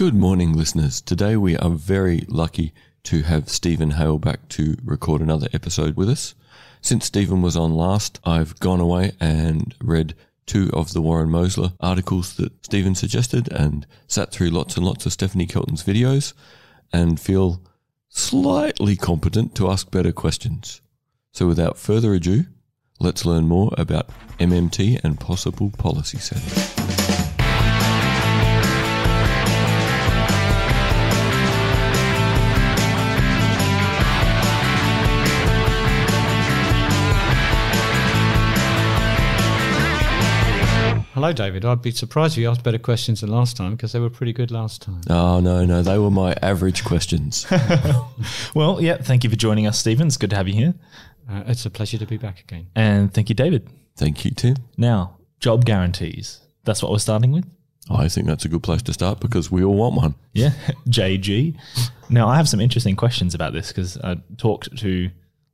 [0.00, 1.02] Good morning, listeners.
[1.02, 6.08] Today we are very lucky to have Steven Hail back to record another episode with
[6.08, 6.34] us.
[6.80, 10.14] Since Steven was on last, I've gone away and read
[10.46, 15.04] two of the Warren Mosler articles that Steven suggested and sat through lots and lots
[15.04, 16.32] of Stephanie Kelton's videos
[16.94, 17.60] and feel
[18.08, 20.80] slightly competent to ask better questions.
[21.32, 22.44] So without further ado,
[23.00, 24.08] let's learn more about
[24.38, 26.79] MMT and possible policy settings.
[41.20, 41.66] Hello, David.
[41.66, 44.32] I'd be surprised if you asked better questions than last time because they were pretty
[44.32, 45.02] good last time.
[45.10, 47.46] Oh, no, no, they were my average questions.
[48.54, 50.06] Well, yeah, thank you for joining us, Steven.
[50.06, 50.74] It's good to have you here.
[51.30, 52.68] Uh, it's a pleasure to be back again.
[52.74, 53.68] And thank you, David.
[53.96, 54.56] Thank you, Tim.
[54.78, 56.40] Now, job guarantees.
[56.64, 57.44] That's what we're starting with.
[57.90, 60.14] I think that's a good place to start because we all want one.
[60.32, 60.52] Yeah,
[60.88, 61.54] JG.
[62.08, 65.10] Now, I have some interesting questions about this because I talked to,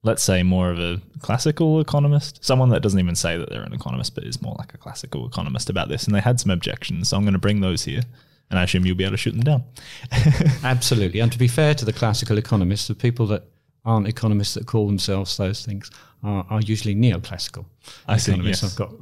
[0.06, 3.74] let's say, more of a classical economist, someone that doesn't even say that they're an
[3.74, 6.06] economist, but is more like a classical economist about this.
[6.06, 7.10] And they had some objections.
[7.10, 8.02] So I'm going to bring those here.
[8.48, 9.64] And I assume you'll be able to shoot them down.
[10.64, 11.18] Absolutely.
[11.18, 13.42] And to be fair to the classical economists, the people that
[13.84, 15.90] aren't economists that call themselves those things
[16.22, 17.64] are, are usually neoclassical
[18.06, 18.62] I economists.
[18.62, 18.64] yes.
[18.64, 18.92] I've got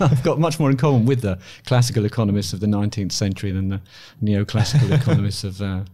[0.12, 3.68] I've got much more in common with the classical economists of the 19th century than
[3.68, 3.80] the
[4.22, 5.60] neoclassical economists of.
[5.60, 5.84] Uh,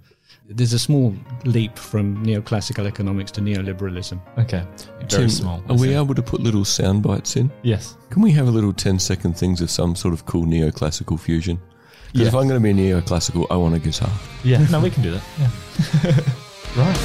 [0.51, 4.21] there's a small leap from neoclassical economics to neoliberalism.
[4.37, 4.65] Okay.
[4.99, 5.63] Very Tim, small.
[5.69, 7.53] Are we able to put little sound bites in?
[7.63, 7.97] Yes.
[8.11, 11.61] Can we have a little 10 second things of some sort of cool neoclassical fusion?
[12.13, 14.11] Because if I'm going to be neoclassical, I want a guitar.
[14.43, 14.67] Yeah.
[14.71, 15.23] No, we can do that.
[15.39, 15.51] Yeah.
[16.83, 16.97] right.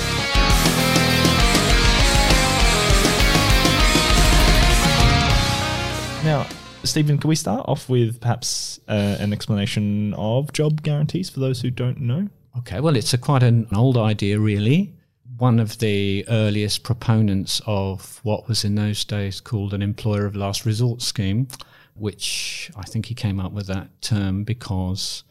[6.26, 6.48] Now,
[6.84, 11.62] Steven, can we start off with perhaps uh, an explanation of job guarantees for those
[11.62, 12.30] who don't know?
[12.60, 14.94] Okay, well, it's a quite an old idea, really.
[15.38, 20.38] One of the earliest proponents of what was in those days called an employer of
[20.38, 21.50] last resort scheme,
[21.96, 25.24] which I think he came up with that term because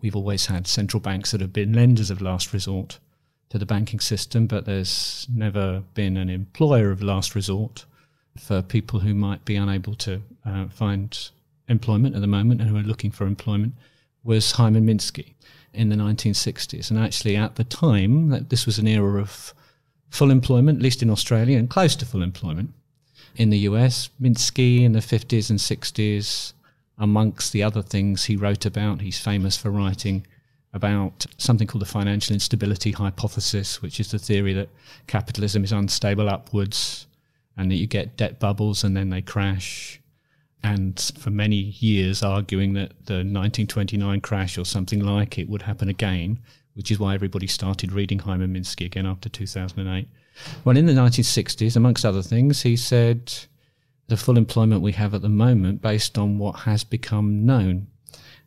[0.00, 2.98] we've always had central banks that have been lenders of last resort
[3.50, 7.84] to the banking system, but there's never been an employer of last resort
[8.38, 11.30] for people who might be unable to uh, find
[11.68, 13.74] employment at the moment and who are looking for employment
[14.24, 15.34] was Hyman Minsky
[15.72, 16.90] in the 1960s.
[16.90, 19.54] And actually, at the time, that this was an era of
[20.10, 22.72] full employment, at least in Australia, and close to full employment.
[23.36, 26.52] In the US, Minsky in the 50s and 60s,
[26.98, 30.26] amongst the other things he wrote about, he's famous for writing
[30.72, 34.68] about something called the financial instability hypothesis, which is the theory that
[35.06, 37.06] capitalism is unstable upwards
[37.56, 40.00] and that you get debt bubbles and then they crash.
[40.62, 45.88] And for many years, arguing that the 1929 crash or something like it would happen
[45.88, 46.38] again,
[46.74, 50.06] which is why everybody started reading Hyman Minsky again after 2008.
[50.64, 53.32] Well, in the 1960s, amongst other things, he said
[54.08, 57.86] the full employment we have at the moment, based on what has become known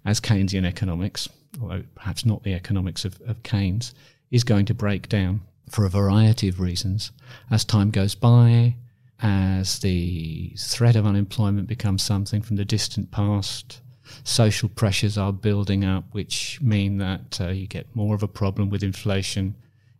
[0.05, 1.29] as Keynesian economics,
[1.61, 3.93] although perhaps not the economics of, of Keynes,
[4.29, 7.11] is going to break down for a variety of reasons
[7.49, 8.75] as time goes by,
[9.23, 13.79] as the threat of unemployment becomes something from the distant past.
[14.25, 18.69] Social pressures are building up, which mean that uh, you get more of a problem
[18.69, 19.55] with inflation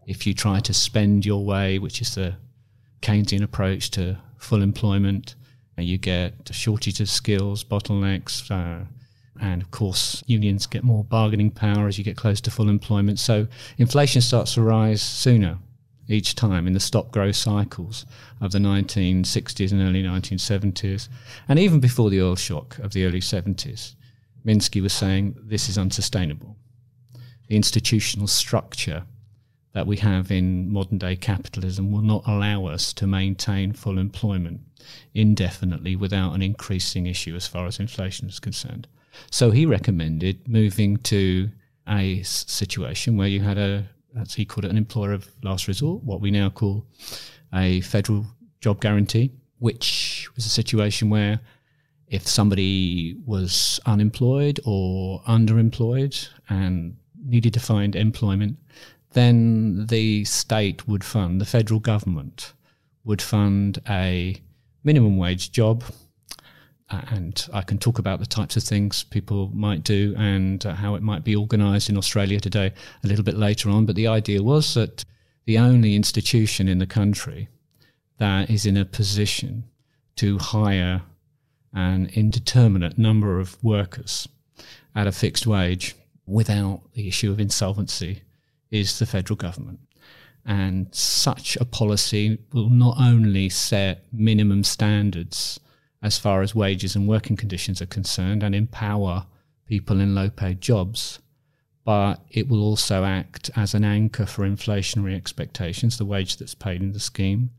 [0.06, 2.36] if you try to spend your way, which is the
[3.02, 5.36] Keynesian approach to full employment.
[5.78, 8.86] And you get a shortage of skills, bottlenecks, uh,
[9.42, 13.20] and of course, unions get more bargaining power as you get close to full employment.
[13.20, 13.48] So
[13.78, 15.58] inflation starts to rise sooner
[16.14, 18.06] each time in the stop grow cycles
[18.40, 21.10] of the 1960s and early 1970s.
[21.48, 23.96] And even before the oil shock of the early 70s,
[24.46, 26.56] Minsky was saying this is unsustainable.
[27.48, 29.04] The institutional structure
[29.74, 34.62] that we have in modern day capitalism will not allow us to maintain full employment
[35.14, 38.88] indefinitely without an increasing issue as far as inflation is concerned.
[39.32, 41.50] So he recommended moving to
[41.88, 43.88] a situation where you had a,
[44.20, 46.86] as he called it, an employer of last resort, what we now call
[47.54, 48.26] a federal
[48.62, 51.40] job guarantee, which was a situation where
[52.08, 56.96] if somebody was unemployed or underemployed and
[57.26, 58.58] needed to find employment,
[59.14, 62.54] then the state would fund, the federal government
[63.04, 64.36] would fund a
[64.84, 65.84] minimum wage job.
[66.90, 70.74] Uh, And I can talk about the types of things people might do and uh,
[70.76, 73.86] how it might be organised in Australia today a little bit later on.
[73.86, 75.06] But the idea was that
[75.46, 77.50] the only institution in the country
[78.18, 79.64] that is in a position
[80.16, 81.02] to hire
[81.74, 84.28] an indeterminate number of workers
[84.96, 85.96] at a fixed wage
[86.26, 88.22] without the issue of insolvency
[88.70, 89.80] is the federal government.
[90.46, 95.60] And such a policy will not only set minimum standards
[96.04, 99.26] as far as wages and working conditions are concerned and empower
[99.66, 101.20] people in low paid jobs,
[101.86, 106.82] but it will also act as an anchor for inflationary expectations, the wage that's paid
[106.82, 107.50] in the scheme.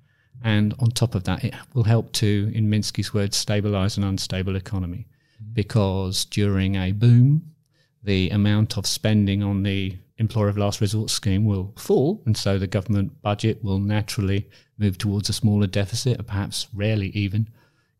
[0.42, 4.56] And on top of that, it will help to, in Minsky's words, stabilize an unstable
[4.56, 5.06] economy.
[5.54, 7.54] Because during a boom,
[8.02, 12.58] the amount of spending on the employer of last resort scheme will fall, and so
[12.58, 14.48] the government budget will naturally
[14.78, 17.48] move towards a smaller deficit, or perhaps rarely even,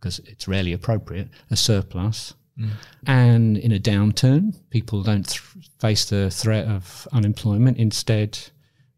[0.05, 2.35] because it's rarely appropriate, a surplus.
[2.61, 2.71] Mm.
[3.07, 5.41] And in a downturn, people don't th-
[5.79, 7.79] face the threat of unemployment.
[7.79, 8.39] Instead,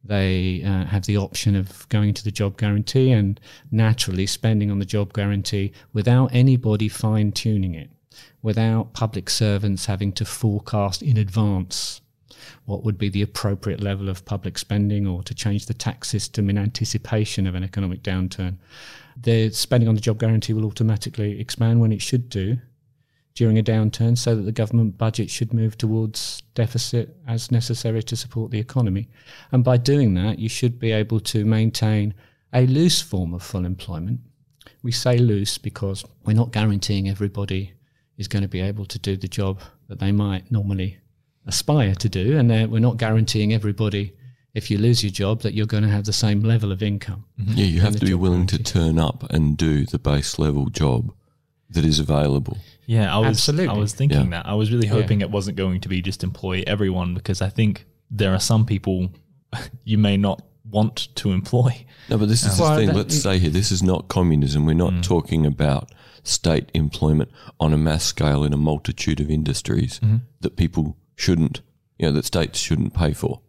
[0.03, 3.38] they uh, have the option of going to the job guarantee and
[3.70, 7.88] naturally spending on the job guarantee without anybody fine tuning it,
[8.43, 12.00] without public servants having to forecast in advance
[12.64, 16.50] what would be the appropriate level of public spending or to change the tax system
[16.50, 18.56] in anticipation of an economic downturn.
[19.18, 22.58] The spending on the job guarantee will automatically expand when it should do
[23.34, 28.16] during a downturn so that the government budget should move towards deficit as necessary to
[28.16, 29.08] support the economy.
[29.52, 32.14] And by doing that, you should be able to maintain
[32.52, 34.20] a loose form of full employment.
[34.82, 37.72] We say loose because we're not guaranteeing everybody
[38.16, 40.98] is going to be able to do the job that they might normally
[41.46, 44.16] aspire to do, and we're not guaranteeing everybody
[44.56, 47.26] if you lose your job that you're going to have the same level of income.
[47.38, 47.53] Mm-hmm.
[47.58, 48.64] Yeah, you have to be willing guarantee.
[48.64, 51.12] to turn up and do the base level job
[51.69, 52.56] that is available.
[52.87, 53.69] Yeah, I was Absolutely.
[53.69, 54.43] I was thinking yeah.
[54.43, 54.47] that.
[54.47, 55.26] I was really hoping yeah.
[55.26, 59.11] it wasn't going to be just employ everyone because I think there are some people
[59.85, 61.85] you may not want to employ.
[62.09, 62.97] No, but this is um, the thing.
[62.97, 64.64] Let's say here, this is not communism.
[64.64, 65.02] We're not mm.
[65.02, 65.93] talking about
[66.23, 67.31] state employment
[67.61, 70.17] on a mass scale in a multitude of industries mm-hmm.
[70.41, 71.61] that people shouldn't,
[71.99, 73.43] you know, that states shouldn't pay for.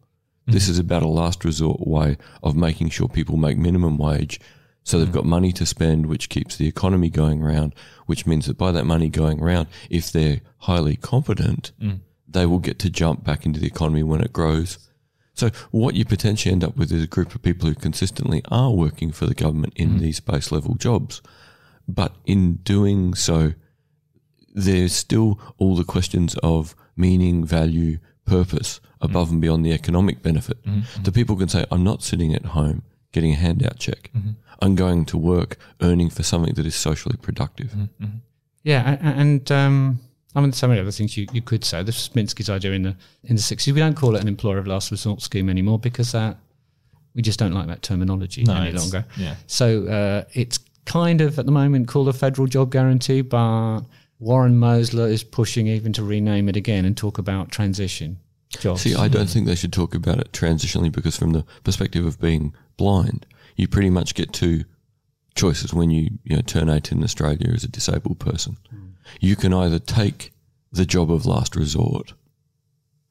[0.47, 0.53] Mm-hmm.
[0.53, 4.39] This is about a last resort way of making sure people make minimum wage
[4.88, 5.15] so they've mm.
[5.15, 8.85] got money to spend, which keeps the economy going round, which means that by that
[8.85, 11.99] money going round, if they're highly competent, mm.
[12.25, 14.77] they will get to jump back into the economy when it grows.
[15.33, 18.71] So what you potentially end up with is a group of people who consistently are
[18.71, 20.00] working for the government in mm.
[20.00, 21.21] these base level jobs.
[21.85, 23.55] But in doing so,
[24.53, 27.97] there's still all the questions of meaning, value,
[28.27, 29.33] purpose above mm.
[29.33, 30.62] and beyond the economic benefit.
[30.63, 31.03] Mm-hmm.
[31.03, 34.12] The people can say, I'm not sitting at home getting a handout check.
[34.15, 34.31] Mm-hmm.
[34.62, 37.71] I'm going to work earning for something that is socially productive.
[37.71, 38.03] Mm-hmm.
[38.03, 38.18] mm-hmm.
[38.63, 40.00] Yeah, and um,
[40.35, 41.83] I mean, so many other things you, you could say.
[41.83, 43.74] This was Minsky's idea in the in the sixties.
[43.74, 46.35] We don't call it an employer of last resort scheme anymore because that
[47.15, 49.06] we just don't like that terminology no, any longer.
[49.15, 49.35] Yeah.
[49.45, 53.81] So uh, it's kind of at the moment called a federal job guarantee, but
[54.19, 58.19] Warren Mosler is pushing even to rename it again and talk about transition
[58.49, 58.81] jobs.
[58.81, 62.19] See, I don't think they should talk about it transitionally because from the perspective of
[62.19, 63.25] being blind,
[63.55, 64.63] you pretty much get two
[65.35, 68.57] choices when you, you know, turn 18 in Australia as a disabled person.
[68.73, 68.93] Mm.
[69.19, 70.31] You can either take
[70.71, 72.13] the job of last resort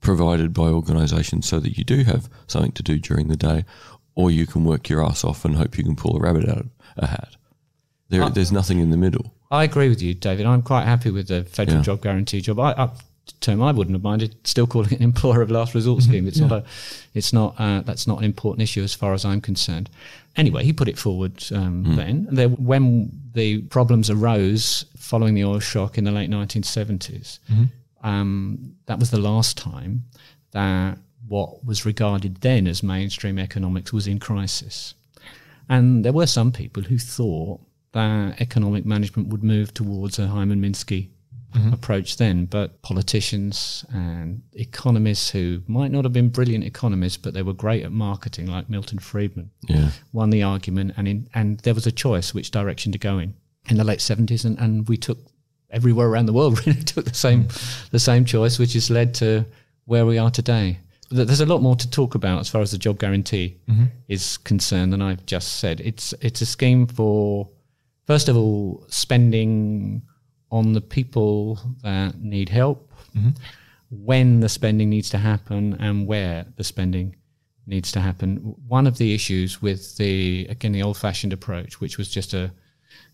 [0.01, 3.65] provided by organisations so that you do have something to do during the day,
[4.15, 6.59] or you can work your ass off and hope you can pull a rabbit out
[6.59, 7.37] of a hat.
[8.09, 9.35] There, I, there's nothing in the middle.
[9.51, 10.47] I agree with you, David.
[10.47, 11.83] I'm quite happy with the federal yeah.
[11.83, 12.59] job guarantee job.
[12.59, 12.99] I, up
[13.41, 16.11] term I wouldn't have minded still calling it an employer of last resort mm-hmm.
[16.11, 16.29] scheme.
[16.29, 16.47] It's yeah.
[16.47, 16.65] not a,
[17.15, 19.91] it's not uh, that's not an important issue as far as I'm concerned.
[20.37, 21.97] Anyway, he put it forward um, mm.
[21.97, 22.29] then.
[22.31, 27.65] There, when the problems arose following the oil shock in the late 1970s, mm-hmm.
[28.07, 30.05] um, that was the last time
[30.51, 34.95] that what was regarded then as mainstream economics was in crisis.
[35.69, 37.61] And there were some people who thought
[37.97, 41.09] that economic management would move towards a Hyman Minsky
[41.55, 41.73] mm-hmm.
[41.73, 47.41] approach then, but politicians and economists who might not have been brilliant economists, but they
[47.41, 49.91] were great at marketing, like Milton Friedman, yeah.
[50.13, 53.35] won the argument, and in, and there was a choice which direction to go in
[53.71, 55.19] in the late seventies, and, and we took
[55.71, 57.91] everywhere around the world really took the same mm.
[57.91, 59.47] the same choice, which has led to
[59.87, 60.79] where we are today.
[61.09, 63.85] There's a lot more to talk about as far as the job guarantee mm-hmm.
[64.09, 65.81] is concerned than I've just said.
[65.81, 67.49] It's it's a scheme for
[68.07, 70.03] first of all spending
[70.51, 73.31] on the people that need help, mm-hmm.
[73.91, 77.17] when the spending needs to happen, and where the spending
[77.67, 78.55] needs to happen.
[78.69, 82.53] One of the issues with the again the old-fashioned approach, which was just a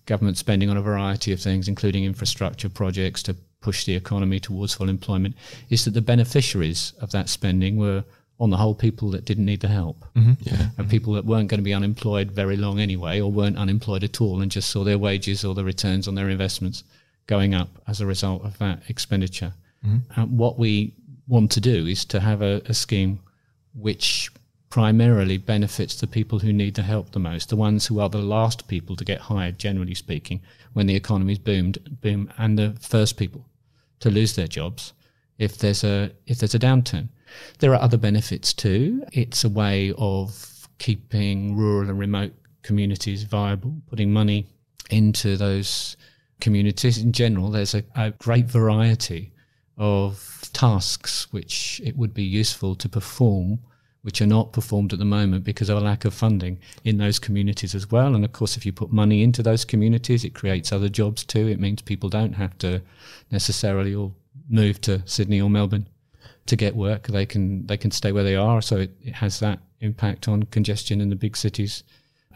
[0.05, 4.75] government spending on a variety of things, including infrastructure projects to push the economy towards
[4.75, 5.35] full employment,
[5.71, 8.05] is that the beneficiaries of that spending were
[8.43, 10.33] on the whole people that didn't need the help mm-hmm.
[10.41, 10.71] yeah.
[10.77, 14.21] and people that weren't going to be unemployed very long anyway or weren't unemployed at
[14.21, 16.83] all and just saw their wages or the returns on their investments
[17.29, 19.53] going up as a result of that expenditure.
[19.87, 20.21] Mm-hmm.
[20.21, 20.93] Uh, what we
[21.29, 23.21] want to do is to have a, a scheme
[23.75, 24.29] which
[24.71, 28.19] primarily benefits the people who need the help the most, the ones who are the
[28.19, 30.41] last people to get hired, generally speaking,
[30.73, 33.45] when the economy's boomed, boom, and the first people
[34.01, 34.93] to lose their jobs
[35.39, 37.09] if there's a if there's a downturn.
[37.59, 39.05] There are other benefits too.
[39.13, 44.47] It's a way of keeping rural and remote communities viable, putting money
[44.91, 45.97] into those
[46.41, 47.51] communities in general.
[47.51, 49.33] There's a, a great variety
[49.79, 53.61] of tasks which it would be useful to perform
[54.03, 57.19] which are not performed at the moment because of a lack of funding in those
[57.19, 58.15] communities as well.
[58.15, 61.47] And of course, if you put money into those communities, it creates other jobs too.
[61.47, 62.83] It means people don't have to
[63.31, 64.15] necessarily all
[64.49, 65.89] move to Sydney or Melbourne
[66.47, 67.07] to get work.
[67.09, 68.61] They can they can stay where they are.
[68.63, 71.83] So it, it has that impact on congestion in the big cities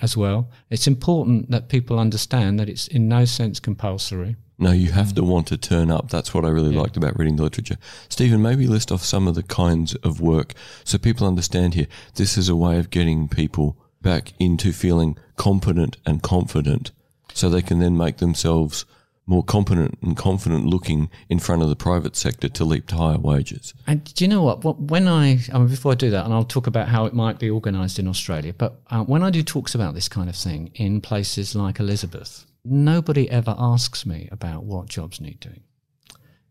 [0.03, 0.51] as well.
[0.71, 4.37] It's important that people understand that it's in no sense compulsory.
[4.59, 6.11] No, you have to want to turn up.
[6.11, 6.81] That's what I really Yeah.
[6.81, 7.77] liked about reading the literature.
[8.09, 11.87] Steven, maybe list off some of the kinds of work so people understand here.
[12.15, 16.91] This is a way of getting people back into feeling competent and confident
[17.35, 18.87] so they can then make themselves
[19.27, 23.19] more competent and confident looking in front of the private sector to leap to higher
[23.19, 23.75] wages.
[23.87, 24.63] And do you know what?
[24.79, 27.39] when I, I mean, before I do that, and I'll talk about how it might
[27.39, 30.71] be organised in Australia, but uh, when I do talks about this kind of thing
[30.75, 35.63] in places like Elizabeth, nobody ever asks me about what jobs need doing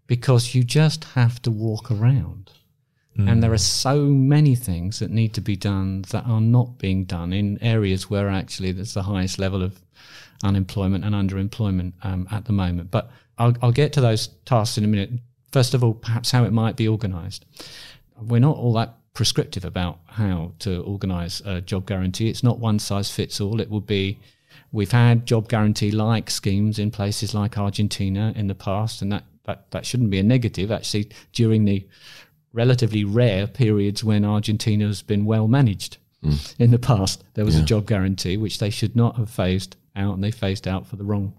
[0.08, 2.52] because you just have to walk around.
[3.18, 7.06] And there are so many things that need to be done that are not being
[7.06, 9.80] done in areas where actually there's the highest level of
[10.44, 12.92] unemployment and underemployment um, at the moment.
[12.92, 15.12] But I'll, I'll get to those tasks in a minute.
[15.52, 17.46] First of all, perhaps how it might be organised.
[18.20, 22.30] We're not all that prescriptive about how to organise a job guarantee.
[22.30, 23.62] It's not one size fits all.
[23.62, 24.20] It would be
[24.72, 29.24] we've had job guarantee like schemes in places like Argentina in the past, and that,
[29.46, 30.72] that, that shouldn't be a negative.
[30.72, 31.88] Actually, during the
[32.54, 35.98] relatively rare periods when Argentina has been well managed
[36.60, 37.24] in the past.
[37.34, 40.68] There was a job guarantee which they should not have phased out, and they phased
[40.68, 41.34] out for the wrong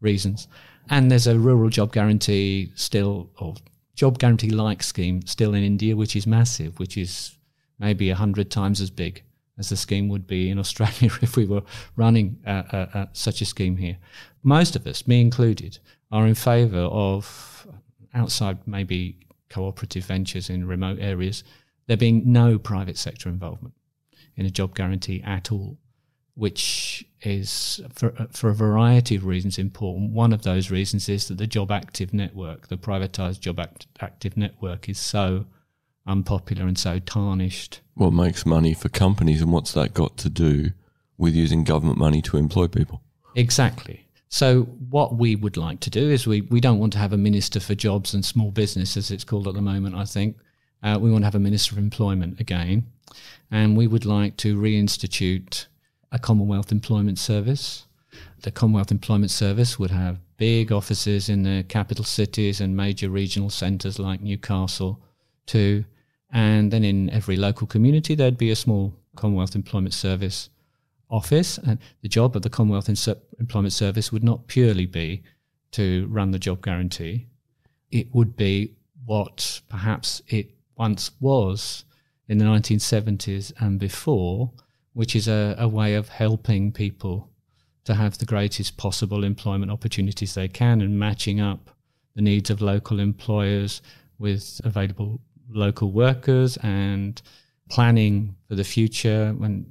[0.00, 0.48] reasons.
[0.90, 3.54] And there's a rural job guarantee still, or
[3.94, 7.36] job guarantee like scheme still in India, which is massive, which is
[7.78, 9.22] maybe a hundred times as big
[9.58, 11.62] as the scheme would be in Australia if we were
[11.96, 13.98] running uh, uh, uh, such a scheme here.
[14.42, 15.78] Most of us, me included,
[16.10, 17.66] are in favour of
[18.14, 19.18] outside maybe
[19.48, 21.44] cooperative ventures in remote areas,
[21.86, 23.74] there being no private sector involvement
[24.36, 25.78] in a job guarantee at all,
[26.34, 30.12] which is for, for a variety of reasons important.
[30.12, 34.36] One of those reasons is that the job active network, the privatised job act- active
[34.36, 35.46] network, is so
[36.06, 37.80] unpopular and so tarnished.
[37.94, 40.70] What makes money for companies and what's that got to do
[41.18, 43.02] with using government money to employ people?
[43.34, 44.06] Exactly.
[44.28, 47.18] So what we would like to do is we, we don't want to have a
[47.18, 50.38] minister for jobs and small business as it's called at the moment, I think.
[50.82, 52.86] Uh, we want to have a minister of employment again.
[53.50, 55.66] And we would like to reinstitute
[56.10, 57.86] a Commonwealth Employment Service.
[58.42, 63.50] The Commonwealth Employment Service would have big offices in the capital cities and major regional
[63.50, 65.00] centres like Newcastle
[65.46, 65.84] too.
[66.30, 70.50] And then in every local community, there'd be a small Commonwealth Employment Service
[71.10, 71.58] office.
[71.58, 72.88] And the job of the Commonwealth
[73.38, 75.22] Employment Service would not purely be
[75.72, 77.26] to run the job guarantee.
[77.90, 81.84] It would be what perhaps it once was
[82.28, 84.50] in the 1970s and before,
[84.92, 87.30] which is a, a way of helping people
[87.84, 91.70] to have the greatest possible employment opportunities they can and matching up
[92.14, 93.82] the needs of local employers
[94.18, 97.22] with available local workers and
[97.68, 99.70] planning for the future when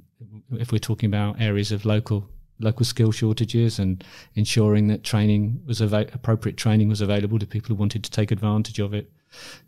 [0.52, 2.28] if we're talking about areas of local
[2.60, 4.04] local skill shortages and
[4.34, 8.30] ensuring that training was ava- appropriate training was available to people who wanted to take
[8.30, 9.10] advantage of it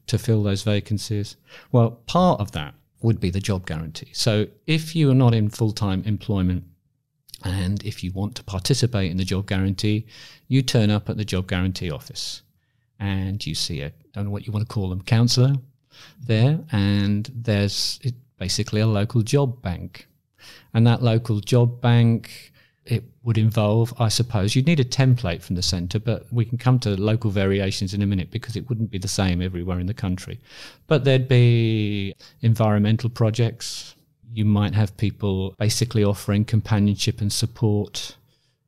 [0.07, 1.37] to fill those vacancies.
[1.73, 4.11] Well, part of that would be the job guarantee.
[4.13, 6.65] So if you are not in full-time employment
[7.45, 10.07] and if you want to participate in the job guarantee,
[10.49, 12.43] you turn up at the job guarantee office
[12.99, 15.55] and you see a don't know what you want to call them counsellor
[16.25, 18.01] there and there's
[18.39, 20.07] basically a local job bank
[20.73, 22.53] and that local job bank
[23.25, 26.79] would involve i suppose you'd need a template from the centre but we can come
[26.79, 29.95] to local variations in a minute because it wouldn't be the same everywhere in the
[29.95, 30.41] country.
[30.87, 33.95] But there'd be environmental projects.
[34.33, 38.17] You might have people basically offering companionship and support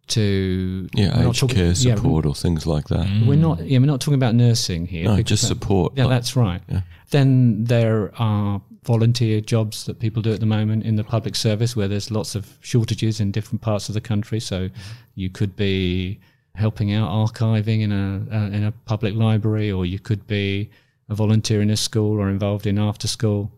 [0.08, 3.06] to Yeah, aged talking- care yeah, support or things like that.
[3.26, 3.66] we're not.
[3.66, 5.04] Yeah, we're not talking about nursing here.
[5.04, 5.92] No, just that- support.
[5.96, 6.62] Yeah, like- that's right.
[6.70, 6.82] yeah.
[7.10, 11.74] Then there are volunteer jobs that people do at the moment in the public service,
[11.74, 14.38] where there's lots of shortages in different parts of the country.
[14.40, 14.70] So
[15.16, 16.18] you could be
[16.54, 20.70] helping out archiving in a uh, in a public library, or you could be
[21.08, 23.50] a volunteer in a school or involved in after school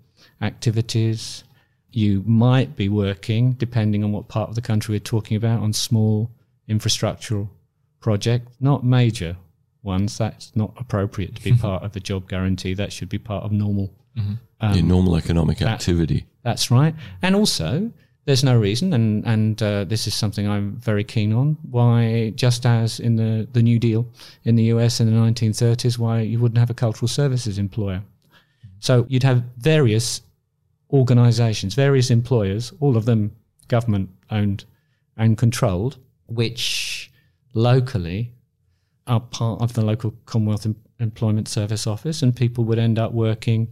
[0.42, 1.44] activities.
[1.90, 5.72] You might be working, depending on what part of the country we're talking about, on
[5.72, 6.30] small
[6.68, 7.48] infrastructural
[8.00, 9.36] project, not major
[9.82, 10.18] ones.
[10.18, 12.74] That's not appropriate to be part of a job guarantee.
[12.74, 13.90] That should be part of normal.
[14.16, 14.38] Um,
[14.74, 16.26] yeah, normal economic that- activity.
[16.42, 16.94] That's right.
[17.22, 17.92] And also,
[18.24, 21.56] there's no reason, and and uh, this is something I'm very keen on.
[21.70, 24.06] Why, just as in the the New Deal
[24.44, 28.02] in the US in the 1930s, why you wouldn't have a cultural services employer?
[28.80, 30.22] So you'd have various
[30.92, 33.32] organisations, various employers, all of them
[33.68, 34.64] government owned
[35.16, 35.98] and controlled,
[36.28, 37.10] which
[37.54, 38.32] locally
[39.06, 43.12] are part of the local Commonwealth Em- Employment Service Office, and people would end up
[43.12, 43.68] working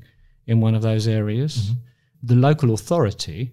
[0.47, 1.57] in one of those areas.
[1.57, 1.79] Mm-hmm.
[2.23, 3.53] The local authority,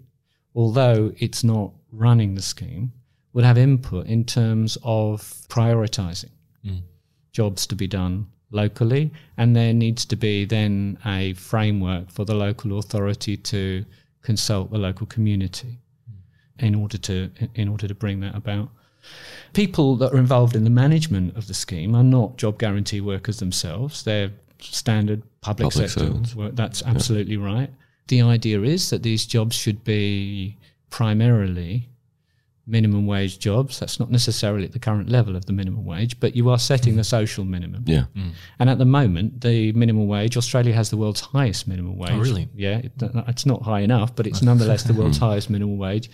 [0.55, 2.93] although it's not running the scheme,
[3.33, 6.31] would have input in terms of prioritising
[6.65, 6.81] mm.
[7.31, 12.35] jobs to be done locally, and there needs to be then a framework for the
[12.35, 13.83] local authority to
[14.21, 15.79] consult the local community
[16.09, 16.65] mm.
[16.65, 18.69] in order to in order to bring that about.
[19.53, 23.39] People that are involved in the management of the scheme are not job guarantee workers
[23.39, 24.03] themselves.
[24.03, 26.35] They're standard public, Public sector servants.
[26.35, 26.55] work.
[26.55, 27.69] That's absolutely right.
[28.07, 30.57] The idea is that these jobs should be
[30.89, 31.89] primarily
[32.65, 33.79] minimum wage jobs.
[33.79, 36.95] That's not necessarily at the current level of the minimum wage, but you are setting
[36.95, 37.83] the social minimum.
[37.85, 38.05] Yeah.
[38.15, 38.31] Mm.
[38.59, 42.11] And at the moment, the minimum wage, Australia has the world's highest minimum oh, wage.
[42.11, 42.49] Oh, really?
[42.55, 42.91] Yeah, it,
[43.27, 45.25] it's not high enough, but it's nonetheless the world's hmm.
[45.25, 46.09] highest minimum wage.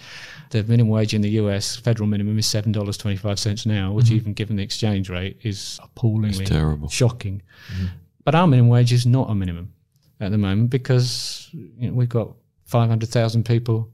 [0.50, 3.72] The minimum wage in the US, federal minimum, is seven dollars twenty five cents an
[3.72, 4.16] hour, which mm-hmm.
[4.16, 6.90] even given the exchange rate is appallingly It's terrible.
[6.90, 7.42] shocking.
[7.74, 7.86] Mm-hmm.
[8.24, 9.74] But our minimum wage is not a minimum
[10.20, 12.32] at the moment because you know, we've got
[12.66, 13.90] five hundred thousand people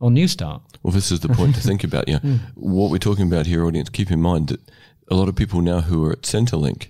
[0.00, 0.62] on New Start.
[0.82, 2.08] Well, this is the point to think about.
[2.08, 2.38] Yeah, mm.
[2.54, 3.88] what we're talking about here, audience.
[3.88, 4.60] Keep in mind that
[5.08, 6.88] a lot of people now who are at Centrelink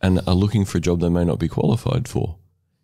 [0.00, 2.36] and are looking for a job they may not be qualified for.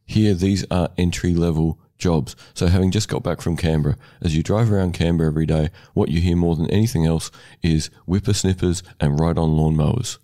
[0.04, 2.36] Here, these are entry level jobs.
[2.54, 6.08] So, having just got back from Canberra, as you drive around Canberra every day, what
[6.08, 7.30] you hear more than anything else
[7.62, 10.18] is whippersnippers and ride on lawnmowers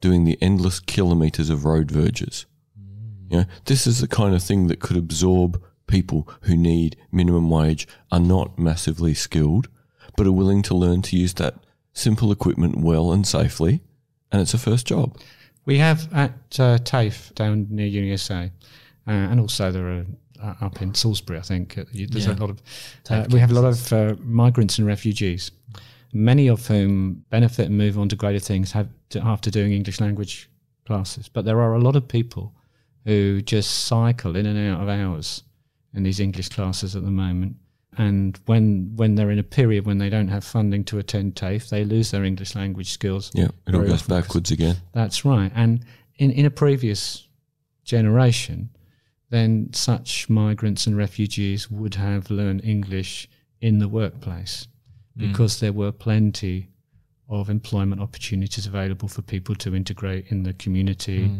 [0.00, 2.44] doing the endless kilometres of road verges.
[3.30, 7.50] You know, this is the kind of thing that could absorb people who need minimum
[7.50, 9.68] wage, are not massively skilled,
[10.16, 11.54] but are willing to learn to use that
[11.92, 13.80] simple equipment well and safely,
[14.30, 15.18] and it's a first job.
[15.64, 18.50] We have at uh, TAFE down near UniSA,
[19.06, 20.06] uh, and also there are
[20.42, 21.78] uh, up in Salisbury, I think.
[21.78, 22.34] Uh, there's Yeah.
[22.34, 22.62] a lot of
[23.10, 25.50] uh, we have a lot of uh, migrants and refugees,
[26.12, 30.00] many of whom benefit and move on to greater things have to, after doing English
[30.00, 30.48] language
[30.86, 31.28] classes.
[31.28, 32.52] But there are a lot of people
[33.04, 35.42] who just cycle in and out of hours
[35.94, 37.56] in these English classes at the moment.
[37.98, 41.68] And when when they're in a period when they don't have funding to attend TAFE,
[41.68, 43.30] they lose their English language skills.
[43.34, 44.76] Yeah, it all goes backwards again.
[44.92, 45.52] That's right.
[45.54, 45.84] And
[46.16, 47.28] in, in a previous
[47.84, 48.70] generation,
[49.32, 53.28] then such migrants and refugees would have learned English
[53.60, 54.68] in the workplace
[55.16, 56.68] because there were plenty
[57.28, 61.30] of employment opportunities available for people to integrate in the community.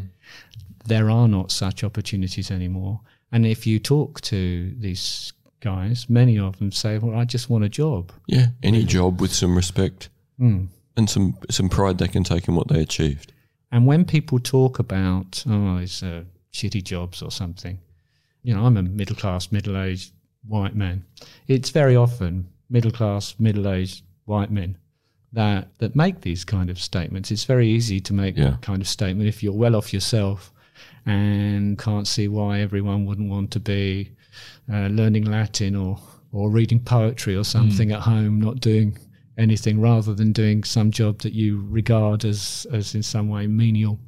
[0.87, 3.00] There are not such opportunities anymore.
[3.31, 7.64] And if you talk to these guys, many of them say, Well, I just want
[7.64, 8.11] a job.
[8.26, 10.64] Yeah, any job with some respect Hmm.
[10.96, 13.33] and some some pride they can take in what they achieved.
[13.70, 17.79] And when people talk about, oh, it's uh, shitty jobs or something,
[18.43, 20.12] you know, I'm a middle class, middle aged
[20.47, 21.05] white man.
[21.49, 24.77] It's very often middle class, middle aged white men
[25.33, 27.31] that, that make these kind of statements.
[27.31, 28.51] It's very easy to make Yeah.
[28.51, 30.53] that kind of statement if you're well off yourself
[31.07, 34.11] and can't see why everyone wouldn't want to be
[34.73, 35.99] uh, learning Latin or,
[36.33, 38.97] or reading poetry or something at home, not doing
[39.38, 43.99] anything rather than doing some job that you regard as, as in some way menial.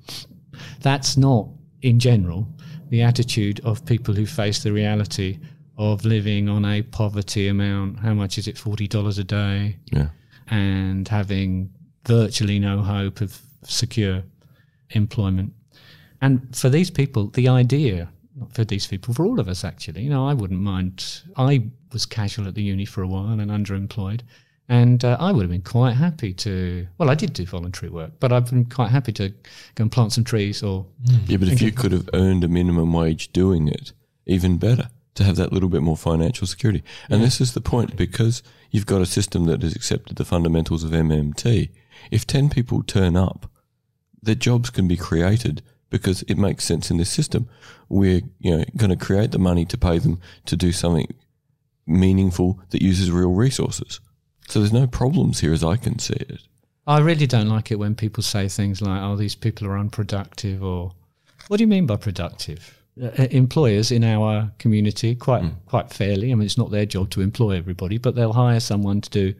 [0.80, 1.48] That's not,
[1.84, 2.48] in general,
[2.88, 5.38] the attitude of people who face the reality
[5.76, 7.98] of living on a poverty amount.
[8.00, 8.56] How much is it?
[8.56, 10.08] $40 a day Yeah,
[10.48, 11.70] and having
[12.06, 14.22] virtually no hope of secure
[14.90, 15.52] employment.
[16.22, 20.02] And for these people, the idea, not for these people, for all of us actually,
[20.04, 21.22] you know, I wouldn't mind.
[21.36, 24.22] I was casual at the uni for a while and underemployed.
[24.68, 28.12] And uh, I would have been quite happy to, well, I did do voluntary work,
[28.18, 30.86] but I've been quite happy to go and plant some trees or,
[31.26, 31.36] yeah.
[31.36, 33.92] But if you could have earned a minimum wage doing it,
[34.24, 36.82] even better to have that little bit more financial security.
[37.08, 40.82] And this is the point because you've got a system that has accepted the fundamentals
[40.82, 41.70] of MMT.
[42.10, 43.50] If ten people turn up,
[44.22, 47.48] their jobs can be created because it makes sense in this system.
[47.88, 51.14] We're you know going to create the money to pay them to do something
[51.86, 54.00] meaningful that uses real resources.
[54.48, 56.42] So there's no problems here as I can see it.
[56.86, 60.62] I really don't like it when people say things like, "Oh, these people are unproductive,"
[60.62, 60.92] or
[61.48, 65.50] "What do you mean by productive?" uh, uh employers in our community quite hmm.
[65.66, 66.30] quite fairly.
[66.30, 69.34] I mean, it's not their job to employ everybody, but they'll hire someone to do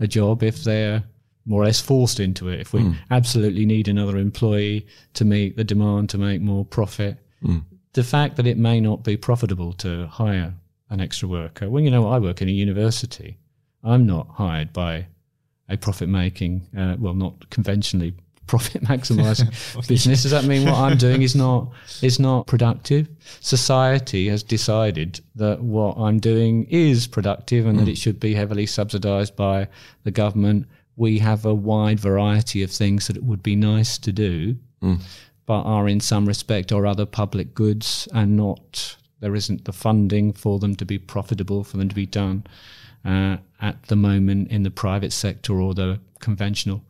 [0.00, 1.04] a job if they're
[1.46, 2.60] more or less forced into it.
[2.60, 2.92] If we hmm.
[3.10, 7.58] absolutely need another employee to meet the demand to make more profit, hmm.
[7.92, 10.54] the fact that it may not be profitable to hire
[10.90, 11.70] an extra worker.
[11.70, 13.38] Well, you know, I work in a university.
[13.84, 15.06] I'm not hired by
[15.68, 18.14] a profit making, uh, well, not conventionally
[18.46, 19.50] profit maximizing
[19.88, 20.22] business.
[20.22, 21.70] Does that mean what I'm doing is not
[22.02, 23.08] is not productive?
[23.40, 28.66] Society has decided that what I'm doing is productive and that it should be heavily
[28.66, 29.68] subsidized by
[30.04, 30.66] the government.
[30.96, 34.56] We have a wide variety of things that it would be nice to do,
[35.46, 40.32] but are in some respect or other public goods and not there isn't the funding
[40.32, 42.44] for them to be profitable for them to be done
[43.04, 46.82] uh, at the moment in the private sector or the conventional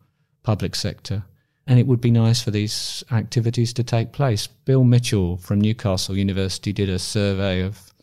[0.43, 1.23] public sector.
[1.67, 4.47] And it would be nice for these activities to take place.
[4.47, 7.93] Bill Mitchell from Newcastle University did a survey of,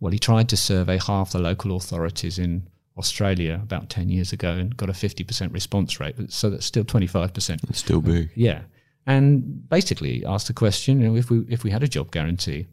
[0.00, 2.66] well, he tried to survey half the local authorities in
[2.98, 6.16] Australia about 10 years ago and got a 50% response rate.
[6.32, 7.70] So that's still 25%.
[7.70, 8.30] It's still big.
[8.34, 8.62] Yeah,
[9.06, 12.66] and basically asked the question: you know, if we if we had a job guarantee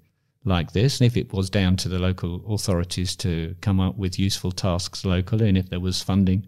[0.45, 4.19] like this, and if it was down to the local authorities to come up with
[4.19, 6.45] useful tasks locally, and if there was funding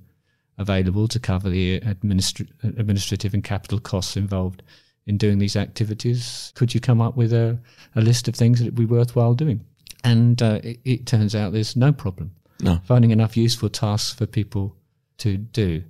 [0.58, 4.64] available to cover the administra- administrative and capital costs involved
[5.08, 7.58] in doing these activities, could you come up with a,
[7.96, 9.60] a list of things that would be worthwhile doing?
[10.04, 12.32] And uh, it, it turns out there's no problem
[12.62, 12.80] No.
[12.86, 14.76] finding enough useful tasks for people
[15.20, 15.84] to do.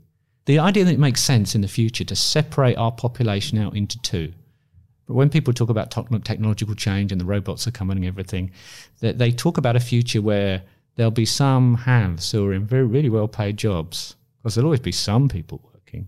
[0.45, 3.99] The idea that it makes sense in the future to separate our population out into
[4.01, 4.33] two.
[5.07, 8.51] But when people talk about technological change and the robots are coming and everything,
[9.01, 10.63] that they talk about a future where
[10.95, 14.79] there'll be some haves who are in very really well paid jobs because there'll always
[14.79, 16.07] be some people working.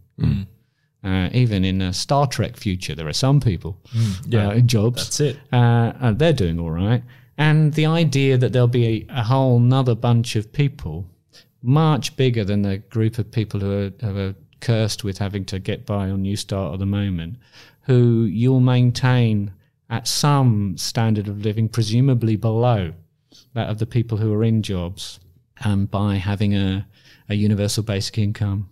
[1.04, 3.80] Uh, even in a Star Trek future, there are some people
[4.26, 5.38] yeah, uh, in jobs That's it.
[5.54, 7.04] uh, and they're doing all right.
[7.38, 11.06] And the idea that there'll be a, a whole nother bunch of people,
[11.62, 15.60] much bigger than the group of people who are, who are cursed with having to
[15.60, 17.38] get by on New Start at the moment,
[17.88, 19.52] who you'll maintain
[19.90, 22.94] at some standard of living, presumably below
[23.54, 25.20] that of the people who are in jobs,
[25.64, 26.86] um, by having a,
[27.30, 28.70] a universal basic income.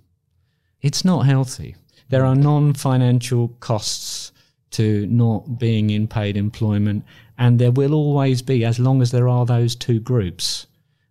[0.81, 1.75] It's not healthy.
[2.09, 4.33] There are non financial costs
[4.71, 7.05] to not being in paid employment,
[7.37, 10.67] and there will always be, as long as there are those two groups,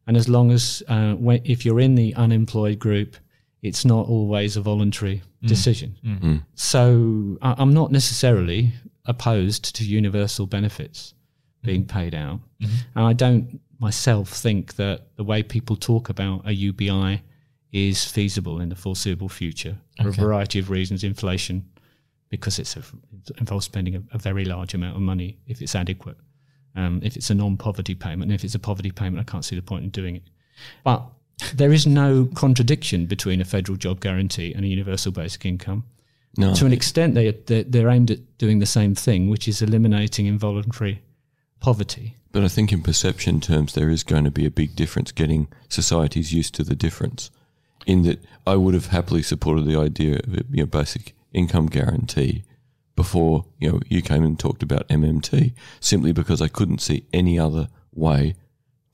[0.07, 3.17] and as long as uh, if you're in the unemployed group,
[3.65, 5.49] it's not always a voluntary mm.
[5.49, 5.97] decision.
[6.05, 6.21] Mm.
[6.21, 6.47] Mm.
[6.55, 8.73] So I- I'm not necessarily
[9.07, 11.15] opposed to universal benefits
[11.63, 11.99] being mm-hmm.
[11.99, 12.77] paid out, mm-hmm.
[12.95, 17.23] and I don't myself think that the way people talk about a UBI
[17.73, 21.03] is feasible in the foreseeable future for a variety of reasons.
[21.03, 21.67] Inflation,
[22.29, 25.75] because it's a, it involves spending a, a very large amount of money if it's
[25.75, 26.19] adequate.
[26.77, 29.57] Um, if it's a non-poverty payment, and if it's a poverty payment, I can't see
[29.57, 30.23] the point in doing it.
[30.83, 31.07] But
[31.55, 35.85] there is no contradiction between a federal job guarantee and a universal basic income.
[36.37, 36.55] No.
[36.55, 40.27] To an extent, they they're, they're aimed at doing the same thing, which is eliminating
[40.27, 41.03] involuntary
[41.61, 42.17] poverty.
[42.33, 45.47] But I think in perception terms, there is going to be a big difference getting
[45.69, 47.31] societies used to the difference.
[47.87, 51.67] In that, I would have happily supported the idea of a you know, basic income
[51.67, 52.43] guarantee
[52.97, 57.39] before you know you came and talked about MMT, simply because I couldn't see any
[57.39, 58.35] other way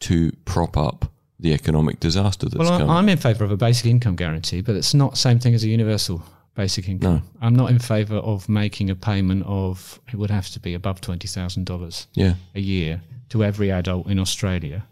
[0.00, 2.90] to prop up the economic disaster that's Well, coming.
[2.90, 5.64] I'm in favour of a basic income guarantee, but it's not the same thing as
[5.64, 6.22] a universal
[6.54, 7.14] basic income.
[7.14, 7.22] No.
[7.40, 11.00] I'm not in favour of making a payment of it would have to be above
[11.00, 13.00] twenty thousand dollars yeah, a year
[13.30, 14.84] to every adult in Australia.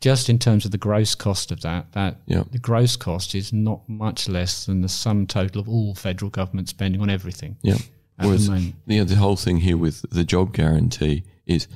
[0.00, 2.42] Just in terms of the gross cost of that, that Yeah.
[2.50, 6.68] the gross cost is not much less than the sum total of all federal government
[6.68, 7.78] spending on everything yeah.
[8.18, 11.66] Whereas the the, the whole thing here with the job guarantee is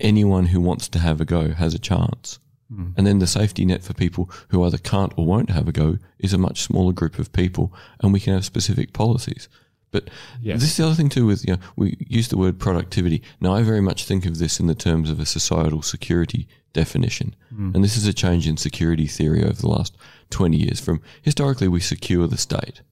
[0.00, 2.38] anyone who wants to have a go has a chance.
[2.74, 2.88] Hmm.
[2.96, 5.98] And then the safety net for people who either can't or won't have a go
[6.18, 9.48] is a much smaller group of people, and we can have specific policies.
[9.90, 10.10] But
[10.42, 10.60] Yes.
[10.60, 11.24] this is the other thing too.
[11.24, 13.22] With you know, we use the word productivity.
[13.40, 17.34] Now, I very much think of this in the terms of a societal security definition,
[17.48, 17.70] hmm.
[17.74, 19.96] and this is a change in security theory over the last
[20.28, 20.78] twenty years.
[20.78, 22.82] From historically, we secure the state,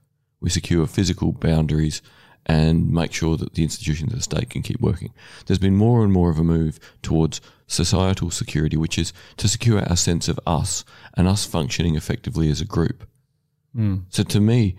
[0.41, 2.01] we secure physical boundaries
[2.47, 5.13] and make sure that the institutions of the state can keep working.
[5.47, 9.81] There's been more and more of a move towards societal security, which is to secure
[9.81, 13.05] our sense of us and us functioning effectively as a group.
[13.75, 13.97] Hmm.
[14.09, 14.77] So to me,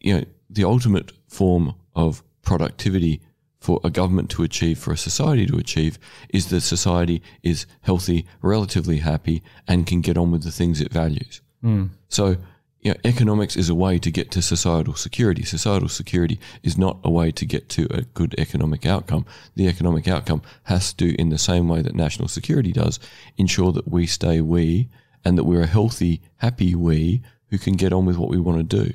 [0.00, 3.20] you know, the ultimate form of productivity
[3.60, 5.98] for a government to achieve, for a society to achieve,
[6.30, 10.92] is that society is healthy, relatively happy, and can get on with the things it
[10.92, 11.40] values.
[11.60, 11.86] Hmm.
[12.08, 12.36] So
[12.80, 15.42] you know, economics is a way to get to societal security.
[15.42, 19.26] Societal security is not a way to get to a good economic outcome.
[19.56, 23.00] The economic outcome has to, in the same way that national security does,
[23.36, 24.88] ensure that we stay we
[25.24, 28.58] and that we're a healthy, happy we who can get on with what we want
[28.58, 28.92] to do.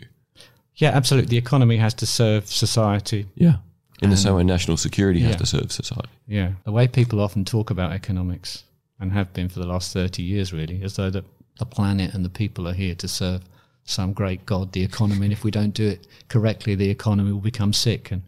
[0.76, 1.30] Yeah, absolutely.
[1.30, 3.28] The economy has to serve society.
[3.36, 3.58] Yeah.
[4.02, 6.10] In the same way national security has to serve society.
[6.28, 6.54] Yeah.
[6.65, 8.63] The way people often talk about economics
[9.00, 11.24] and have been for the last 30 years, really, as though the,
[11.60, 13.41] the planet and the people are here to serve
[13.86, 15.26] some great god, the economy.
[15.26, 18.24] And if we don't do it correctly, the economy will become sick and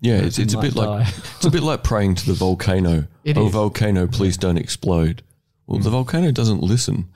[0.00, 3.06] Yeah, it's, it's a bit like it's a bit like praying to the volcano.
[3.26, 3.52] Oh, it oh, is.
[3.52, 5.22] volcano, please don't explode.
[5.66, 5.92] Well, the mm.
[5.92, 7.08] volcano doesn't listen.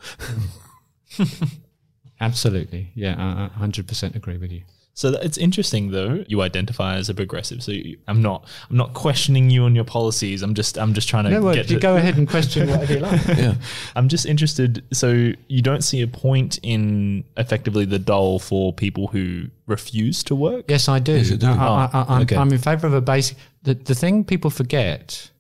[2.21, 4.63] absolutely, yeah, I I 100% agree with you.
[4.99, 6.25] So it's interesting though.
[6.27, 7.63] You identify as a progressive.
[7.63, 8.49] So you, I'm not.
[8.69, 10.43] I'm not questioning you on your policies.
[10.43, 10.77] I'm just.
[10.77, 11.81] I'm just trying to No, well, get you to.
[11.81, 13.25] go ahead and question whatever you like.
[13.39, 13.55] Yeah.
[13.95, 14.83] I'm just interested.
[14.93, 20.35] So you don't see a point in effectively the dole for people who refuse to
[20.35, 20.65] work.
[20.69, 21.13] Yes, I do.
[21.13, 21.47] Yes, you do.
[21.47, 22.35] I, I, I, I'm, okay.
[22.37, 23.37] I'm in favour of a basic.
[23.63, 25.31] The, the thing people forget,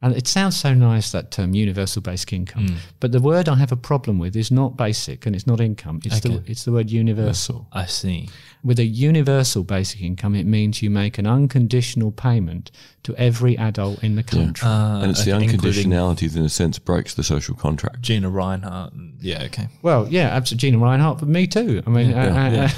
[0.00, 3.72] and it sounds so nice that term, universal basic income, but the word I have
[3.72, 6.00] a problem with is not basic and it's not income.
[6.04, 7.66] It's the it's the word universal.
[7.72, 8.28] I see.
[8.64, 12.70] With a universal basic income, it means you make an unconditional payment
[13.04, 14.66] to every adult in the country.
[14.68, 18.00] Uh, and it's the okay, including unconditionality that, in a sense, breaks the social contract.
[18.02, 18.92] Gina Rinehart.
[18.94, 19.44] and- Yeah.
[19.44, 19.68] Okay.
[19.82, 20.70] Well, yeah, absolutely.
[20.72, 21.82] Gina Rinehart, but me too.
[21.86, 22.70] I mean, Yeah,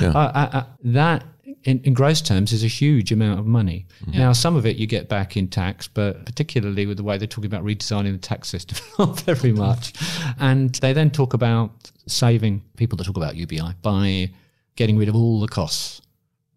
[0.00, 0.64] Yeah.
[0.84, 1.22] that
[1.66, 3.86] in, in gross terms is a huge amount of money.
[4.04, 4.18] Mm-hmm.
[4.18, 7.26] Now, some of it you get back in tax, but particularly with the way they're
[7.26, 9.92] talking about redesigning the tax system, not very much.
[10.38, 14.30] And they then talk about saving people that talk about UBI by
[14.76, 16.00] getting rid of all the costs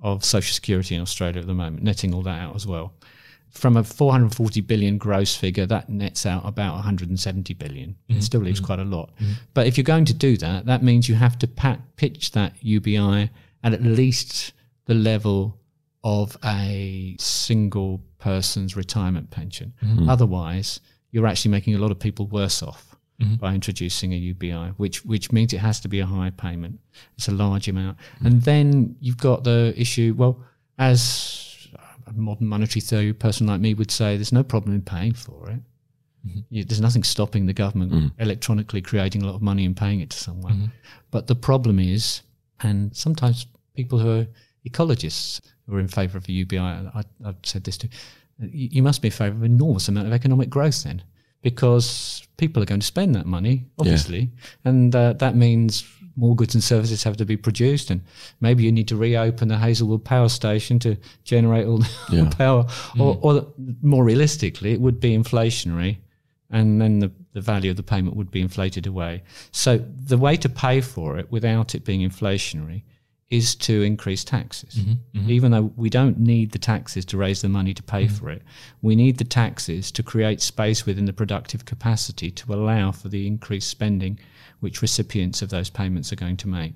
[0.02, 2.94] of social security in Australia at the moment, netting all that out as well.
[3.50, 7.96] From a 440 billion gross figure, that nets out about 170 billion.
[8.08, 8.22] It mm-hmm.
[8.22, 8.68] still leaves mm-hmm.
[8.68, 9.10] quite a lot.
[9.56, 12.54] But if you're going to do that, that means you have to pat, pitch that
[12.62, 13.32] UBI
[13.64, 14.54] at at least
[14.90, 15.56] the level
[16.04, 19.72] of a single person's retirement pension.
[19.84, 20.10] Mm-hmm.
[20.10, 20.80] Otherwise,
[21.12, 23.36] you're actually making a lot of people worse off mm-hmm.
[23.36, 26.80] by introducing a UBI, which which means it has to be a high payment.
[27.16, 28.26] It's a large amount, mm-hmm.
[28.26, 30.16] and then you've got the issue.
[30.18, 30.44] Well,
[30.80, 31.68] as
[32.08, 35.52] a modern monetary theory person like me would say, there's no problem in paying for
[35.52, 35.60] it.
[36.50, 38.12] You, there's nothing stopping the government mm.
[38.18, 40.72] electronically creating a lot of money and paying it to someone.
[41.12, 42.24] But the problem is,
[42.62, 44.28] and sometimes people who are
[44.70, 47.90] ecologists who are in favour of a UBI, I, I've said this too,
[48.40, 51.04] you, you must be in favour of an enormous amount of economic growth then,
[51.42, 54.30] because people are going to spend that money, obviously,
[54.66, 58.02] and uh, that means more goods and services have to be produced, and
[58.42, 62.30] maybe you need to reopen the Hazelwood power station to generate all the Yeah.
[62.30, 62.66] power,
[63.00, 63.48] or, or
[63.82, 65.98] more realistically, it would be inflationary,
[66.50, 69.24] and then the, the value of the payment would be inflated away.
[69.52, 72.84] So the way to pay for it without it being inflationary
[73.30, 74.76] is to increase taxes.
[74.76, 75.30] Mm-hmm, mm-hmm.
[75.30, 78.16] Even though we don't need the taxes to raise the money to pay mm-hmm.
[78.16, 78.42] for it,
[78.82, 83.28] we need the taxes to create space within the productive capacity to allow for the
[83.28, 84.20] increased spending
[84.62, 86.74] which recipients of those payments are going to make.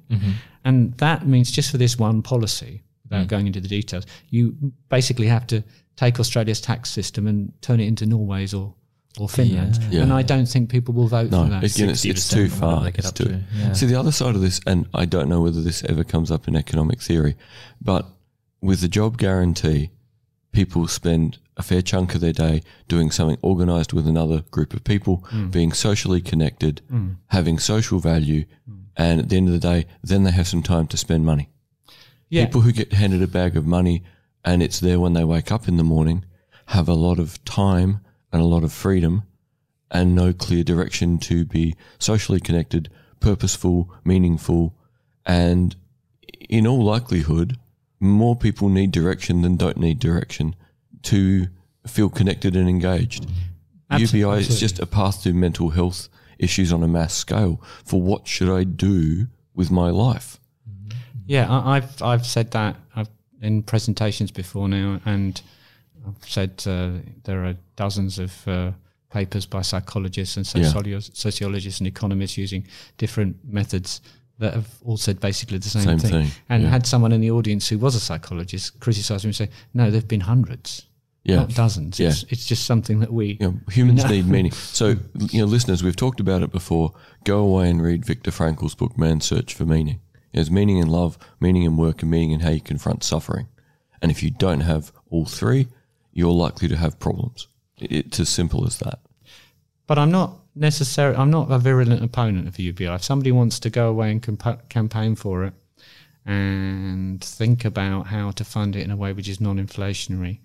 [0.63, 3.29] And that means just for this one policy, without mm.
[3.29, 4.55] going into the details, you
[4.89, 5.63] basically have to
[5.95, 8.73] take Australia's tax system and turn it into Norway's or
[9.19, 9.80] or Finland.
[9.91, 10.02] Yeah.
[10.02, 11.63] And I don't think people will vote No, for that.
[11.63, 12.84] again, it's, it's too 60% of what far.
[12.84, 13.73] they get It's up too- to, yeah.
[13.73, 16.47] See, the other side of this, and I don't know whether this ever comes up
[16.47, 17.36] in economic theory,
[17.82, 18.08] but
[18.62, 19.91] with the job guarantee,
[20.52, 24.84] people spend a fair chunk of their day doing something organized with another group of
[24.84, 25.52] people, mm.
[25.52, 27.15] being socially connected, mm.
[27.28, 28.86] having social value, mm.
[28.97, 31.49] and at the end of the day, then they have some time to spend money.
[32.30, 32.45] Yeah.
[32.45, 34.04] People who get handed a bag of money
[34.43, 36.26] and it's there when they wake up in the morning
[36.67, 37.99] have a lot of time
[38.33, 39.23] and a lot of freedom
[39.91, 44.75] and no clear direction to be socially connected, purposeful, meaningful,
[45.25, 45.75] and
[46.49, 47.57] in all likelihood,
[47.99, 50.55] more people need direction than don't need direction
[51.03, 51.47] to
[51.87, 53.27] feel connected and engaged.
[53.89, 54.19] Absolutely.
[54.21, 58.27] UBI is just a path to mental health issues on a mass scale for what
[58.27, 60.39] should I do with my life.
[61.25, 63.09] Yeah, I, I've I've said that I've,
[63.41, 65.41] in presentations before now, and
[66.07, 68.71] I've said uh, there are dozens of uh,
[69.09, 70.99] papers by psychologists and Yeah.
[71.13, 74.01] sociologists and economists using different methods
[74.39, 76.11] that have all said basically the same, Same thing.
[76.11, 76.69] thing, And yeah.
[76.69, 80.07] had someone in the audience who was a psychologist criticise me and say, "No, there've
[80.07, 80.87] been hundreds,
[81.23, 81.35] Yeah.
[81.37, 81.99] not dozens.
[81.99, 82.09] Yeah.
[82.09, 84.51] It's, it's just something that we." Know, humans need meaning.
[84.73, 84.95] So,
[85.31, 86.93] you know, listeners, we've talked about it before.
[87.23, 89.99] Go away and read Viktor Frankl's book, Man's Search for Meaning.
[90.33, 93.47] There's meaning in love, meaning in work, and meaning in how you confront suffering.
[94.01, 95.67] And if you don't have all three,
[96.13, 97.47] you're likely to have problems.
[97.78, 98.99] It's as simple as that.
[99.88, 101.17] But I'm not necessarily.
[101.17, 102.86] I'm not a virulent opponent of UBI.
[102.86, 105.54] If somebody wants to go away and campaign for it
[106.26, 110.39] and think about how to fund it in a way which is non-inflationary,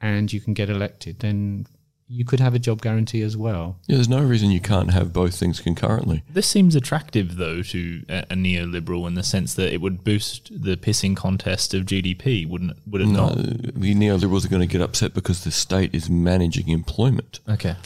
[0.00, 1.66] and you can get elected, then
[2.10, 3.78] you could have a job guarantee as well.
[3.86, 6.24] Yeah, there's no reason you can't have both things concurrently.
[6.28, 10.50] This seems attractive, though, to a, a neoliberal in the sense that it would boost
[10.50, 12.76] the pissing contest of GDP, wouldn't it?
[12.88, 13.36] Would it No, not?
[13.36, 17.38] the neoliberals are going to get upset because the state is managing employment.
[17.48, 17.76] Okay.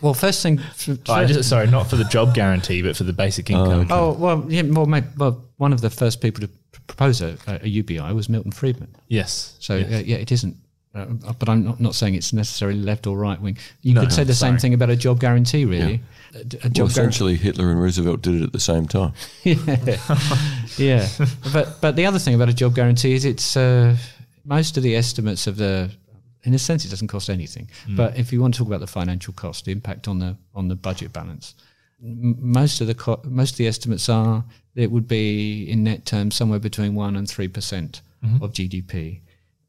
[0.00, 0.60] Well, first thing.
[1.08, 3.86] Oh, just, sorry, not for the job guarantee, but for the basic income.
[3.90, 4.62] Oh well, yeah.
[4.62, 6.50] Well, maybe, well, one of the first people to
[6.88, 8.94] propose a, a UBI was Milton Friedman.
[9.08, 9.54] Yes.
[9.60, 9.92] So yes.
[9.92, 10.56] uh, yeah, it isn't.
[10.98, 13.56] Uh, but I'm not, not saying it's necessarily left or right wing.
[13.82, 16.00] You No, could say the same thing about a job guarantee, really.
[16.34, 16.84] A, a Well, job guarantee.
[16.90, 19.12] essentially, Hitler and Roosevelt did it at the same time.
[19.44, 19.98] yeah,
[20.76, 21.08] yeah.
[21.52, 23.96] but but the other thing about a job guarantee is it's uh,
[24.44, 25.90] most of the estimates of the.
[26.44, 27.68] In a sense, it doesn't cost anything.
[27.90, 30.68] But if you want to talk about the financial cost, the impact on the on
[30.68, 31.54] the budget balance,
[32.02, 36.06] m- most of the co- most of the estimates are it would be in net
[36.06, 38.02] terms somewhere between one and three percent
[38.40, 39.20] of GDP,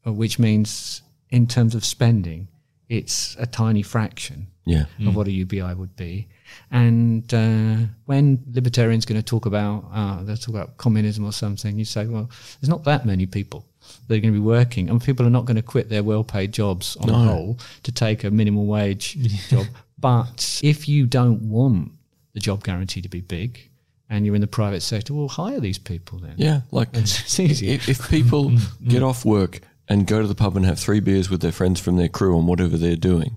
[0.06, 2.48] uh, which means in terms of spending,
[2.88, 4.84] it's a tiny fraction Yeah.
[5.06, 6.28] of what a UBI would be.
[6.70, 11.78] And uh, when libertarians going to talk about, uh, they'll talk about communism or something,
[11.78, 12.28] you say, well,
[12.60, 13.64] there's not that many people
[14.08, 16.52] that are going to be working, and people are not going to quit their well-paid
[16.52, 19.16] jobs on the whole to take a minimum wage
[19.48, 19.66] job.
[19.98, 21.92] But if you don't want
[22.32, 23.68] the job guarantee to be big,
[24.08, 26.34] and you're in the private sector, well, hire these people then.
[26.36, 28.52] Yeah, like It's if, if people
[28.88, 29.60] get off work
[29.90, 32.38] and go to the pub and have three beers with their friends from their crew
[32.38, 33.36] on whatever they're doing,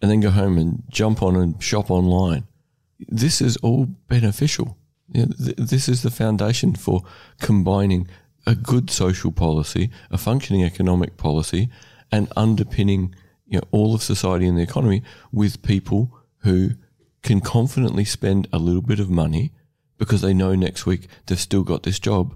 [0.00, 2.46] and then go home and jump on and shop online,
[3.08, 4.78] this is all beneficial.
[5.08, 7.02] This is the foundation for
[7.40, 8.06] combining
[8.46, 11.68] a good social policy, a functioning economic policy,
[12.12, 13.12] and underpinning
[13.46, 16.70] you know, all of society and the economy with people who
[17.22, 19.52] can confidently spend a little bit of money
[19.98, 22.34] because they know next week they've still got this job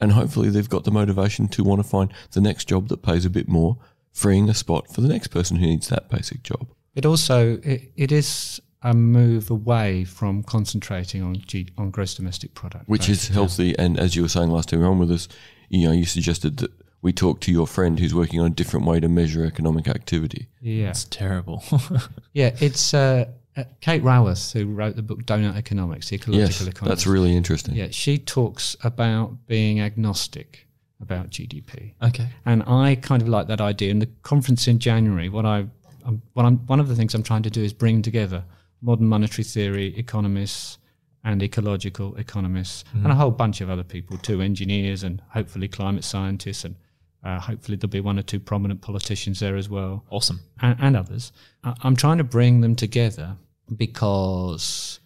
[0.00, 3.24] and hopefully they've got the motivation to want to find the next job that pays
[3.24, 3.76] a bit more,
[4.12, 6.68] freeing a spot for the next person who needs that basic job.
[6.94, 12.54] It also it, it is a move away from concentrating on G, on gross domestic
[12.54, 13.10] product, Which right?
[13.10, 13.78] is healthy.
[13.78, 15.28] And as you were saying last time you were on with us,
[15.68, 16.70] you know, you suggested that
[17.02, 20.48] we talk to your friend who's working on a different way to measure economic activity.
[20.60, 21.62] yeah It's terrible.
[22.32, 22.54] yeah.
[22.60, 26.88] It's uh, uh, Kate Raworth who wrote the book Doughnut Economics, the ecological Yes, economics.
[26.88, 27.74] that's really interesting.
[27.74, 27.88] yeah.
[27.90, 30.66] She talks about being agnostic
[31.00, 31.94] about GDP.
[32.02, 32.28] okay.
[32.44, 33.90] And I kind of like that idea.
[33.90, 35.66] In the conference in January, what I,
[36.04, 38.44] um, what I'm, one of the things I'm trying to do is bring together
[38.82, 40.78] modern monetary theory economists
[41.24, 46.04] and ecological economists and a whole bunch of other people too, engineers and hopefully climate
[46.04, 46.76] scientists and
[47.24, 50.40] uh, hopefully there'll be one or two prominent politicians there as well Awesome.
[50.62, 51.32] and, and others.
[51.64, 53.36] I- I'm trying to bring them together
[53.76, 55.00] because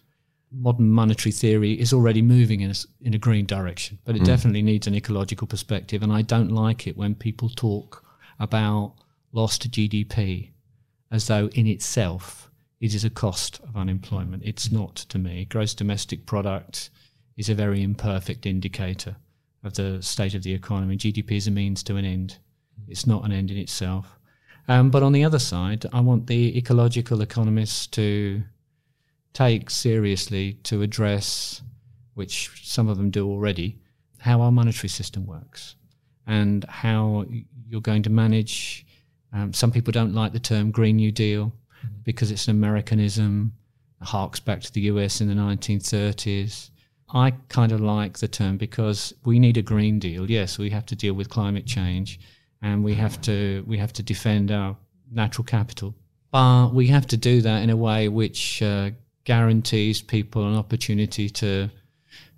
[0.51, 4.61] modern monetary theory is already moving in a, in a green direction, but it definitely
[4.61, 6.01] needs an ecological perspective.
[6.01, 8.03] And I don't like it when people talk
[8.39, 8.93] about
[9.33, 10.51] lost GDP
[11.11, 12.49] as though in itself
[12.79, 14.43] it is a cost of unemployment.
[14.45, 15.45] It's not to me.
[15.45, 16.89] Gross domestic product
[17.35, 19.17] is a very imperfect indicator
[19.65, 20.95] of the state of the economy.
[20.95, 22.37] GDP is a means to an end.
[22.87, 24.17] It's not an end in itself.
[24.67, 28.43] Um, but on the other side, I want the ecological economists to
[29.33, 31.61] take seriously to address,
[32.13, 33.79] which some of them do already,
[34.19, 35.75] how our monetary system works
[36.25, 37.25] and how
[37.67, 38.85] you're going to manage.
[39.33, 41.51] Um, some people don't like the term Green New Deal
[42.03, 43.53] because it's an Americanism,
[44.01, 46.69] harks back to the US in the 1930s.
[47.15, 50.29] I kind of like the term because we need a Green Deal.
[50.29, 52.19] Yes, we have to deal with climate change
[52.61, 54.75] and we have to we have to defend our
[55.09, 55.95] natural capital.
[56.31, 58.89] But we have to do that in a way which uh,
[59.23, 61.69] guarantees people an opportunity to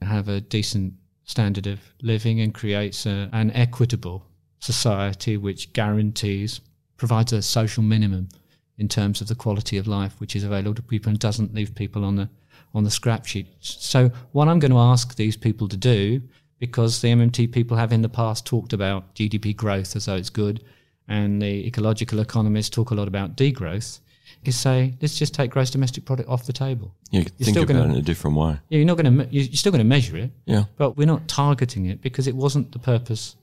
[0.03, 4.27] have a decent standard of living and creates a, an equitable
[4.59, 6.61] society which guarantees
[6.97, 8.29] provides a social minimum
[8.77, 11.73] in terms of the quality of life which is available to people and doesn't leave
[11.73, 12.29] people on the
[12.77, 13.47] on the scrap sheet.
[13.59, 16.21] So what I'm going to ask these people to do,
[16.59, 20.30] because the MMT people have in the past talked about GDP growth as though it's
[20.30, 20.63] good,
[21.07, 23.99] and the ecological economists talk a lot about degrowth,
[24.43, 26.93] is say let's just take gross domestic product off the table.
[27.09, 28.59] You You're think still about gonna- it in a different way.
[28.69, 30.65] Yeah, you're not going to you're still going to measure it, Yeah.
[30.78, 33.36] but we're not targeting it because it wasn't the purpose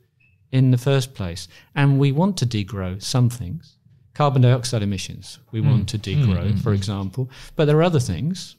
[0.53, 1.49] in the first place.
[1.75, 3.77] And we want to degrow some things.
[4.15, 5.71] Carbon dioxide emissions, we hmm.
[5.71, 7.29] want to degrow, hmm, hmm, for example.
[7.57, 8.55] But there are other things.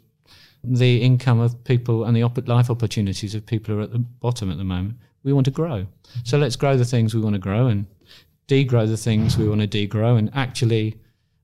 [0.67, 3.99] The income of people and the op- life opportunities of people who are at the
[3.99, 5.87] bottom at the moment, we want to grow.
[6.23, 7.85] So let's grow the things we want to grow and
[8.47, 10.17] degrow the things we want to degrow.
[10.17, 10.99] And actually,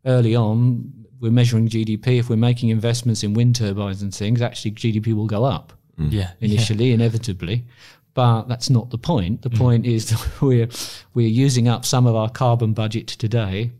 [0.05, 4.71] early on, we're measuring GDP, if we're making investments in wind turbines and things, actually
[4.71, 6.11] GDP will go up mm.
[6.11, 6.31] Yeah.
[6.41, 7.65] initially, inevitably.
[8.13, 9.41] But that's not the point.
[9.43, 9.57] The mm.
[9.57, 10.67] point is that we're
[11.13, 13.71] we're using up some of our carbon budget today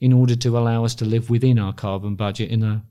[0.00, 2.82] in order to allow us to live within our carbon budget in a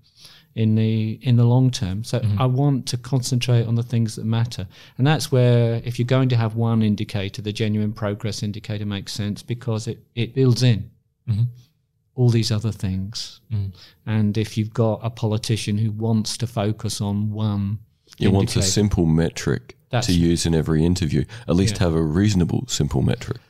[0.56, 2.04] in the in the long term.
[2.04, 2.42] So mm-hmm.
[2.42, 6.30] I want to concentrate on the things that matter, and that's where if you're going
[6.30, 10.90] to have one indicator, the genuine progress indicator makes sense because it it builds in
[11.30, 11.44] mm-hmm.
[12.16, 13.42] all these other things.
[13.52, 13.76] Mm.
[14.06, 17.80] And if you've got a politician who wants to focus on one,
[18.20, 21.26] It wants a simple metric That's- to use in every interview.
[21.50, 23.42] At least have a reasonable simple metric.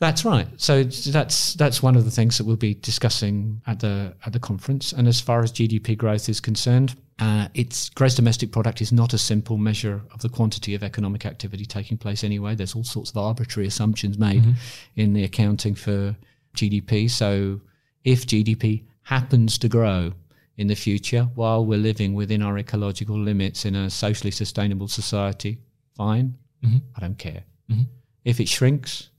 [0.00, 0.46] That's right.
[0.56, 4.38] So that's that's one of the things that we'll be discussing at the at the
[4.38, 4.92] conference.
[4.92, 9.12] And as far as GDP growth is concerned, uh, its gross domestic product is not
[9.12, 12.54] a simple measure of the quantity of economic activity taking place anyway.
[12.54, 14.52] There's all sorts of arbitrary assumptions made mm-hmm.
[14.94, 16.16] in the accounting for
[16.54, 17.10] GDP.
[17.10, 17.60] So
[18.04, 20.12] if GDP happens to grow
[20.58, 25.58] in the future while we're living within our ecological limits in a socially sustainable society,
[25.96, 26.36] fine.
[26.64, 26.78] Mm-hmm.
[26.96, 27.42] I don't care.
[27.70, 27.82] Mm-hmm.
[28.24, 29.10] If it shrinks,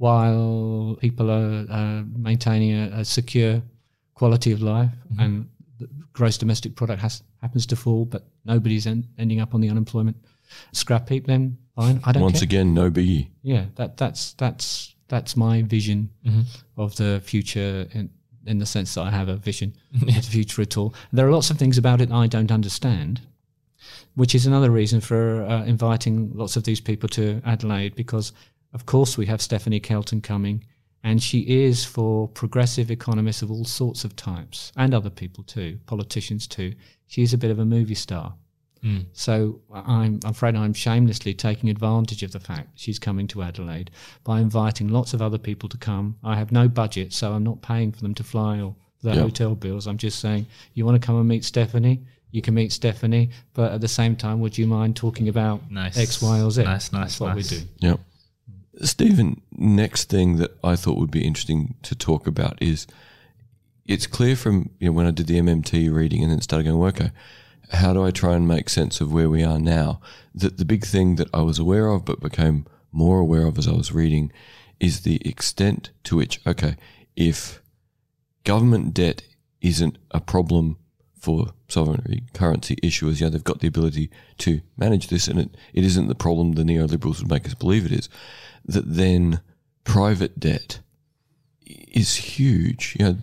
[0.00, 3.60] while people are uh, maintaining a, a secure
[4.14, 5.46] quality of life and
[5.78, 9.68] the gross domestic product has, happens to fall, but nobody's en- ending up on the
[9.68, 10.16] unemployment
[10.72, 12.00] scrap heap, then fine.
[12.04, 12.44] I don't Once care.
[12.46, 13.28] again, no biggie.
[13.42, 16.08] yeah, that that's that's that's my vision
[16.78, 18.08] of the future in
[18.46, 20.94] in the sense that I have a vision of the future at all.
[21.12, 23.20] There are lots of things about it I don't understand,
[24.14, 28.32] which is another reason for uh, inviting lots of these people to Adelaide because,
[28.72, 30.64] of course, we have Stephanie Kelton coming,
[31.02, 35.78] and she is for progressive economists of all sorts of types and other people too,
[35.86, 36.74] politicians too.
[37.06, 38.34] She's a bit of a movie star.
[38.82, 39.00] Hmm.
[39.12, 43.90] So I'm afraid I'm shamelessly taking advantage of the fact she's coming to Adelaide
[44.24, 46.16] by inviting lots of other people to come.
[46.24, 49.22] I have no budget, so I'm not paying for them to fly or the Yeah.
[49.22, 49.86] hotel bills.
[49.86, 52.00] I'm just saying, you want to come and meet Stephanie?
[52.30, 55.98] You can meet Stephanie, but at the same time, would you mind talking about Nice.
[55.98, 56.62] X, Y, or Z?
[56.62, 57.50] Nice, nice, That's what nice.
[57.50, 57.64] we do.
[57.80, 58.00] Yep.
[58.82, 62.86] Steven, next thing that I thought would be interesting to talk about is
[63.86, 66.82] it's clear from you know when I did the MMT reading and then started going,
[66.88, 67.10] okay,
[67.72, 70.00] how do I try and make sense of where we are now?
[70.34, 73.68] That the big thing that I was aware of but became more aware of as
[73.68, 74.32] I was reading
[74.78, 76.76] is the extent to which, okay,
[77.16, 77.60] if
[78.44, 79.22] government debt
[79.60, 80.78] isn't a problem
[81.18, 85.84] for sovereign currency issuers, yeah, they've got the ability to manage this, and it, it
[85.84, 88.08] isn't the problem the neoliberals would make us believe it is.
[88.64, 89.40] That then
[89.84, 90.80] private debt
[91.66, 92.96] is huge.
[92.98, 93.16] You know,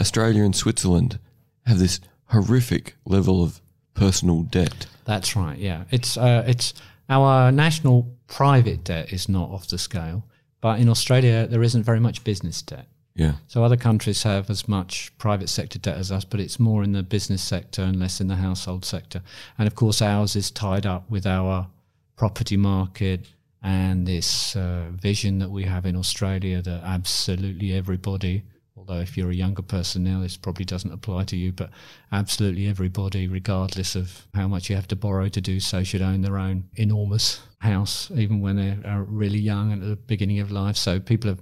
[0.00, 1.18] Australia and Switzerland
[1.66, 3.60] have this horrific level of
[3.94, 4.86] personal debt.
[5.04, 5.58] That's right.
[5.58, 6.74] Yeah, it's uh, it's
[7.08, 10.24] our national private debt is not off the scale,
[10.60, 12.86] but in Australia there isn't very much business debt.
[13.16, 16.82] Yeah, So other countries have as much private sector debt as us, but it's more
[16.82, 19.22] in the business sector and less in the household sector.
[19.56, 21.68] And of course, ours is tied up with our
[22.16, 23.26] property market
[23.64, 28.42] and this uh, vision that we have in Australia that absolutely everybody,
[28.76, 31.70] although if you're a younger person now, this probably doesn't apply to you, but
[32.12, 36.20] absolutely everybody, regardless of how much you have to borrow to do so, should own
[36.20, 40.50] their own enormous house, even when they are really young and at the beginning of
[40.50, 40.76] life.
[40.76, 41.40] So people have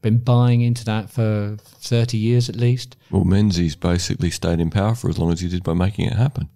[0.00, 2.96] been buying into that for 30 years at least.
[3.10, 6.14] well, Menzies basically stayed in power for as long as he did by making it
[6.14, 6.48] happen.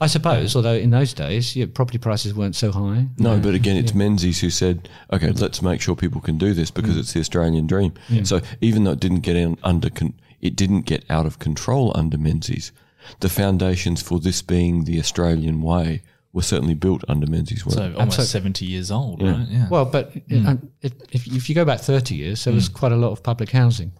[0.00, 3.06] I suppose, although in those days, yeah, property prices weren't so high.
[3.18, 6.70] No, but again, it's Menzies who said, "Okay, let's make sure people can do this
[6.70, 7.00] because mm.
[7.00, 7.94] it's the Australian dream."
[8.24, 11.92] So even though it didn't get in under, con- it didn't get out of control
[11.94, 12.72] under Menzies.
[13.20, 17.74] The foundations for this being the Australian way were certainly built under Menzies' work.
[17.74, 18.26] So almost Absolutely.
[18.26, 19.46] 70 years old, right?
[19.48, 19.68] Yeah.
[19.70, 20.44] Well, but mm.
[20.44, 22.74] uh, um, if, if, if you go back 30 years, there was mm.
[22.74, 23.92] quite a lot of public housing.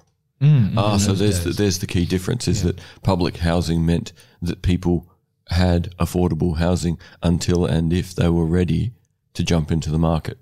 [0.76, 5.08] ah, so there's the, there's the key difference: is that public housing meant that people
[5.48, 8.92] had affordable housing until and if they were ready
[9.34, 10.38] to jump into the market.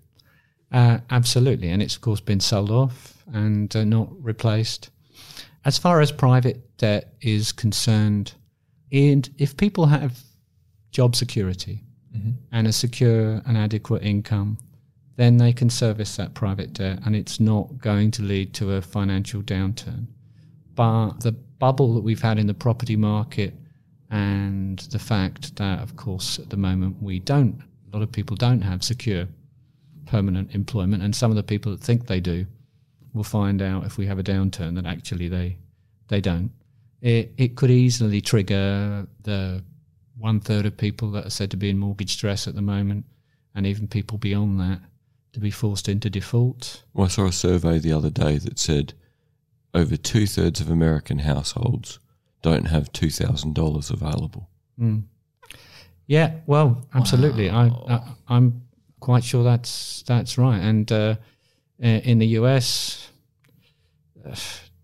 [0.73, 1.69] Uh, absolutely.
[1.69, 4.91] And it's, of course, been sold off and uh, not replaced.
[5.65, 8.35] As far as private debt is concerned,
[8.93, 10.19] and if people have
[10.91, 11.85] job security
[12.53, 14.59] and a secure and adequate income,
[15.17, 18.83] then they can service that private debt and it's not going to lead to a
[18.83, 20.07] financial downturn.
[20.75, 23.55] But the bubble that we've had in the property market
[24.15, 28.37] and the fact that, of course, at the moment we don't, a lot of people
[28.37, 29.27] don't have secure
[30.07, 32.47] permanent employment, and some of the people that think they do
[33.12, 35.59] will find out if we have a downturn that actually they
[36.07, 36.53] they don't.
[37.01, 39.65] It it could easily trigger the
[40.17, 43.07] one third of people that are said to be in mortgage stress at the moment,
[43.53, 44.81] and even people beyond that
[45.33, 46.85] to be forced into default.
[46.93, 48.95] Well, I saw a survey the other day that said
[49.75, 51.99] over two thirds of American households
[52.45, 54.49] don't have two thousand dollars available.
[56.07, 57.49] Yeah, well, absolutely.
[57.49, 58.62] I, I I'm
[59.01, 60.61] quite sure that's that's right.
[60.61, 61.16] And uh,
[61.82, 63.11] uh, in the US,
[64.26, 64.36] uh,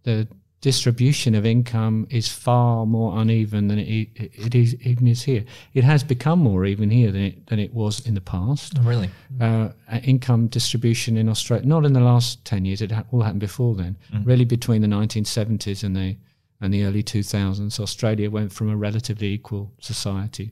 [0.04, 0.26] the
[0.62, 5.44] distribution of income is far more uneven than it, it is even is here.
[5.74, 8.78] It has become more even here than it than it was in the past.
[8.78, 9.10] Oh, really?
[9.38, 9.68] Uh,
[10.02, 12.80] income distribution in Australia, not in the last ten years.
[12.80, 13.98] It ha- all happened before then.
[14.24, 16.16] Really, between the 1970s and the
[16.60, 20.50] and the early 2000s, Australia went from a relatively equal society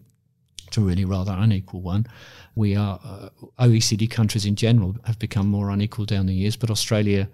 [0.70, 2.06] to really rather unequal one.
[2.54, 3.28] We are uh,
[3.58, 7.28] OECD countries in general have become more unequal down the years, but Australia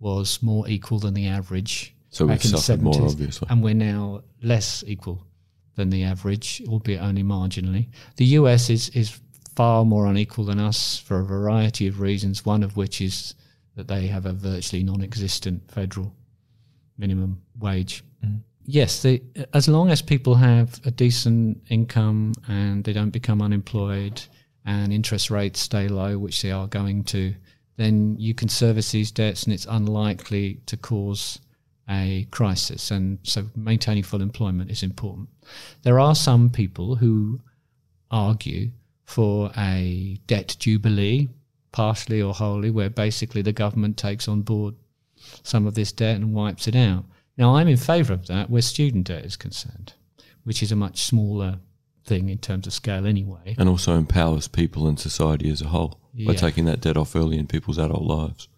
[0.00, 1.94] was more equal than the average.
[2.10, 3.48] So we've back in the suffered more, 70s, obviously.
[3.50, 5.24] and we're now less equal
[5.76, 7.88] than the average, albeit only marginally.
[8.16, 9.20] The US is is
[9.54, 12.44] far more unequal than us for a variety of reasons.
[12.44, 13.34] One of which is
[13.76, 16.14] that they have a virtually non-existent federal
[16.98, 18.02] minimum wage.
[18.64, 24.22] Yes, they, as long as people have a decent income and they don't become unemployed
[24.64, 27.34] and interest rates stay low, which they are going to,
[27.76, 31.40] then you can service these debts and it's unlikely to cause
[31.90, 32.90] a crisis.
[32.92, 35.28] And so maintaining full employment is important.
[35.82, 37.40] There are some people who
[38.10, 38.70] argue
[39.04, 41.28] for a debt jubilee,
[41.72, 44.74] partially or wholly, where basically the government takes on board
[45.42, 47.04] some of this debt and wipes it out.
[47.36, 49.94] Now, I'm in favour of that where student debt is concerned,
[50.44, 51.58] which is a much smaller
[52.04, 53.54] thing in terms of scale anyway.
[53.58, 57.38] and also empowers people and society as a whole by taking that debt off early
[57.38, 58.48] in people's adult lives.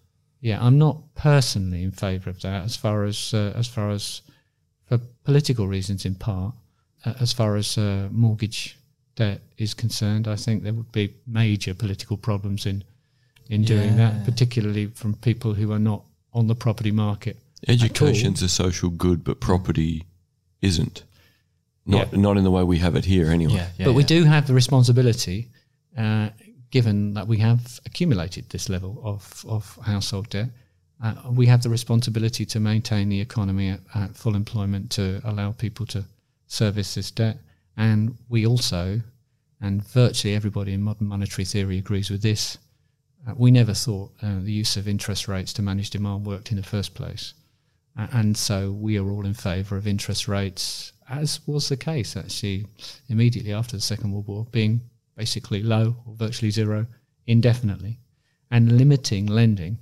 [0.41, 4.21] Yeah, I'm not personally in favour of that as far as uh, as far as
[4.85, 6.53] for political reasons in part.
[7.05, 8.77] Uh, as far as uh, mortgage
[9.15, 12.83] debt is concerned, I think there would be major political problems in
[13.47, 16.03] in doing that, particularly from people who are not
[16.33, 17.37] on the property market.
[17.67, 20.05] Education's a social good, but property
[20.61, 21.03] isn't.
[21.85, 22.19] Not Yeah.
[22.19, 23.55] not in the way we have it here, anyway.
[23.55, 23.85] Yeah, yeah.
[23.85, 25.49] but we do have the responsibility,
[25.97, 26.29] uh,
[26.71, 30.49] given that we have accumulated this level of, of household debt,
[31.01, 35.51] uh, we have the responsibility to maintain the economy at, at full employment to allow
[35.51, 36.05] people to
[36.47, 37.37] service this debt.
[37.77, 39.01] And we also,
[39.61, 42.57] and virtually everybody in modern monetary theory agrees with this,
[43.27, 46.57] uh, we never thought uh, the use of interest rates to manage demand worked in
[46.57, 47.33] the first place.
[47.95, 52.65] And so we are all in favour of interest rates, as was the case actually
[53.07, 54.81] immediately after the Second World War, being
[55.15, 56.87] basically low or virtually zero
[57.25, 57.99] indefinitely,
[58.51, 59.77] and limiting lending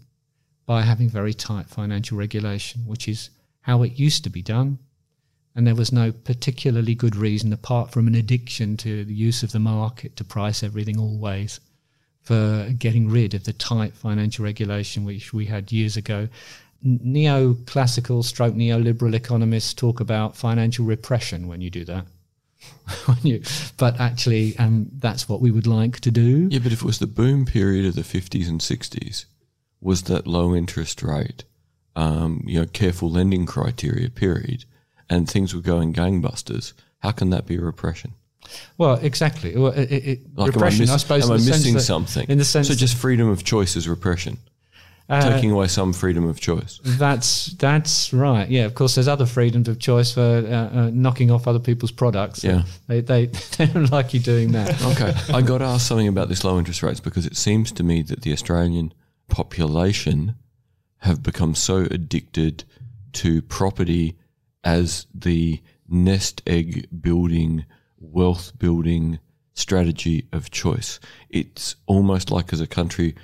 [0.66, 4.78] by having very tight financial regulation, which is how it used to be done.
[5.56, 9.52] And there was no particularly good reason, apart from an addiction to the use of
[9.52, 11.60] the market to price everything always,
[12.22, 16.30] for getting rid of the tight financial regulation which we had years ago.
[16.86, 22.06] Neoclassical stroke neoliberal economists talk about financial repression when you do that.
[23.24, 23.42] You-
[23.78, 26.48] but actually, um, that's what we would like to do.
[26.52, 29.26] Yeah, but if it was the boom period of the 50s and 60s,
[29.82, 31.44] was that low interest rate,
[31.96, 34.66] um, you know, careful lending criteria period,
[35.10, 38.14] and things were going gangbusters, how can that be a repression?
[38.78, 39.56] Well, exactly.
[39.58, 41.24] Well, it, it, Like, repression, am I, I suppose.
[41.26, 42.26] am I in the sense missing something?
[42.30, 44.38] In the sense, so just freedom of choice is repression,
[45.10, 46.80] uh, taking away some freedom of choice.
[46.84, 48.50] That's that's right.
[48.50, 48.96] Yeah, of course.
[48.96, 52.44] There's other freedoms of choice for uh, uh, knocking off other people's products.
[52.44, 52.64] Yeah.
[52.88, 53.26] they, they
[53.58, 54.82] they don't like you doing that.
[54.94, 57.84] Okay, I got to ask something about this low interest rates because it seems to
[57.84, 58.94] me that the Australian
[59.28, 60.36] population
[61.00, 62.64] have become so addicted
[63.14, 64.18] to property
[64.64, 67.66] as the nest egg building,
[68.00, 69.20] wealth building
[69.54, 71.00] strategy of choice.
[71.30, 73.16] It's almost like as a country,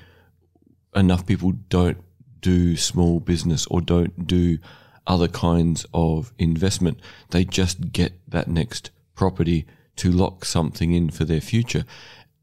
[0.96, 1.98] enough people don't
[2.42, 4.58] do small business or don't do
[5.06, 7.00] other kinds of investment.
[7.32, 9.66] They just get that next property
[9.98, 11.84] to lock something in for their future.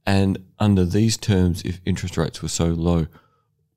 [0.05, 3.07] And under these terms, if interest rates were so low,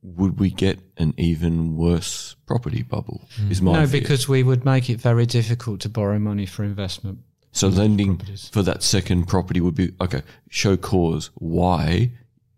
[0.02, 3.28] would we get an even worse property bubble?
[3.36, 3.52] Hmm.
[3.52, 4.02] Is my no, fear.
[4.02, 7.20] because we would make it very difficult to borrow money for investment.
[7.52, 8.50] so lending properties.
[8.50, 10.22] for that second property would be okay.
[10.50, 12.12] Show cause why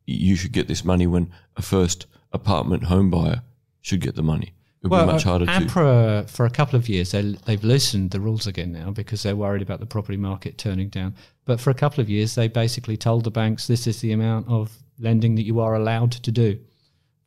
[0.05, 3.41] you should get this money when a first apartment home buyer
[3.81, 4.53] should get the money.
[4.83, 5.51] It would be much harder to.
[5.51, 9.21] APRA, uh, for a couple of years, they, they've loosened the rules again now because
[9.21, 11.13] they're worried about the property market turning down.
[11.45, 14.47] But for a couple of years, they basically told the banks this is the amount
[14.47, 16.59] of lending that you are allowed to do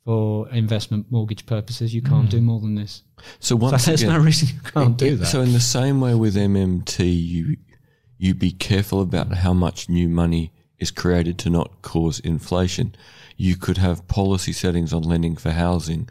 [0.05, 1.95] for investment mortgage purposes.
[1.95, 2.39] You can't hmm.
[2.39, 3.03] do more than this.
[3.39, 5.27] So So once there's again, no reason you can't do that.
[5.27, 7.57] So in the same way with MMT, you
[8.18, 12.95] you be careful about how much new money is created to not cause inflation.
[13.37, 16.09] You could have policy settings on lending for housing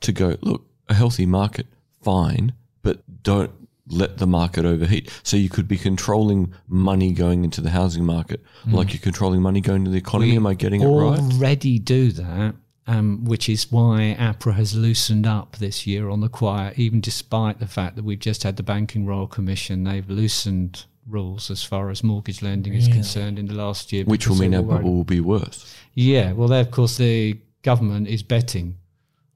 [0.00, 1.66] to go look a healthy market,
[2.02, 2.52] fine,
[2.82, 3.52] but don't
[3.90, 5.10] let the market overheat.
[5.22, 9.60] So you could be controlling money going into the housing market, like you're controlling money
[9.60, 10.36] going to the economy.
[10.36, 11.18] Am I getting it right?
[11.18, 12.54] already do that,
[12.86, 17.60] um, which is why APRA has loosened up this year on the quiet, even despite
[17.60, 19.84] the fact that we've just had the Banking Royal Commission.
[19.84, 24.04] They've loosened rules as far as mortgage lending is concerned in the last year.
[24.04, 25.74] Which will mean they our bubble will be worse.
[25.94, 28.76] Yeah, well, they, of course, the government is betting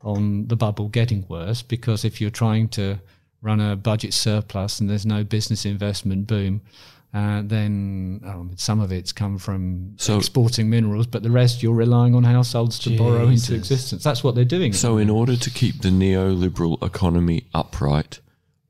[0.03, 2.99] on the bubble getting worse because if you're trying to
[3.41, 6.61] run a budget surplus and there's no business investment boom,
[7.15, 11.75] uh, then um, some of it's come from So- exporting minerals, but the rest you're
[11.75, 14.03] relying on households to borrow into existence.
[14.03, 14.73] That's what they're doing.
[14.73, 18.21] So, in order to keep the neoliberal economy upright,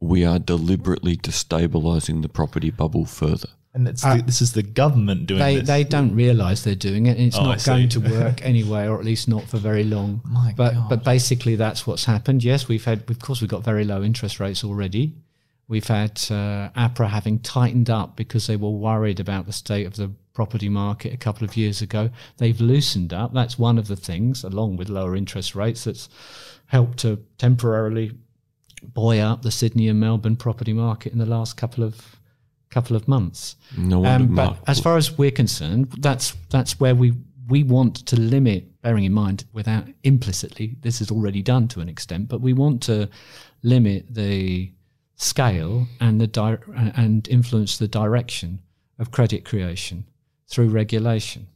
[0.02, 3.48] we are deliberately destabilizing the property bubble further.
[3.74, 5.66] And it's the, this is the government doing they this.
[5.66, 7.70] they don't realise they're doing it, and it's Oh, I not see.
[7.70, 10.20] going to work anyway, or at least not for very long.
[10.24, 10.88] My but God.
[10.90, 12.44] but basically, that's what's happened.
[12.44, 15.14] Yes, we've had, of course, we've got very low interest rates already.
[15.68, 19.96] We've had uh, APRA having tightened up because they were worried about the state of
[19.96, 22.10] the property market a couple of years ago.
[22.36, 23.32] They've loosened up.
[23.32, 26.10] That's one of the things, along with lower interest rates, that's
[26.66, 28.12] helped to temporarily
[28.94, 32.16] buoy up the Sydney and Melbourne property market in the last couple of
[32.70, 33.56] couple of months.
[33.76, 37.12] No wonder Um, but as far as we're concerned, that's that's where we
[37.48, 38.68] we want to limit.
[38.82, 42.82] Bearing in mind, without implicitly, this is already done to an extent, but we want
[42.84, 43.08] to
[43.62, 44.72] limit the
[45.16, 46.58] scale and the di-
[46.96, 48.58] and influence the direction
[48.98, 50.04] of credit creation
[50.48, 51.46] through regulation.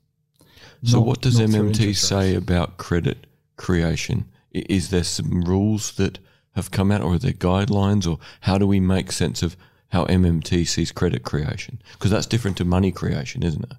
[0.84, 4.26] So, not- what does MMT say about credit creation?
[4.52, 6.18] Is there some rules that
[6.56, 9.56] have come out, or are there guidelines, or how do we make sense of
[9.90, 11.80] how MMT sees credit creation?
[11.92, 13.72] Because that's different to money creation, isn't it?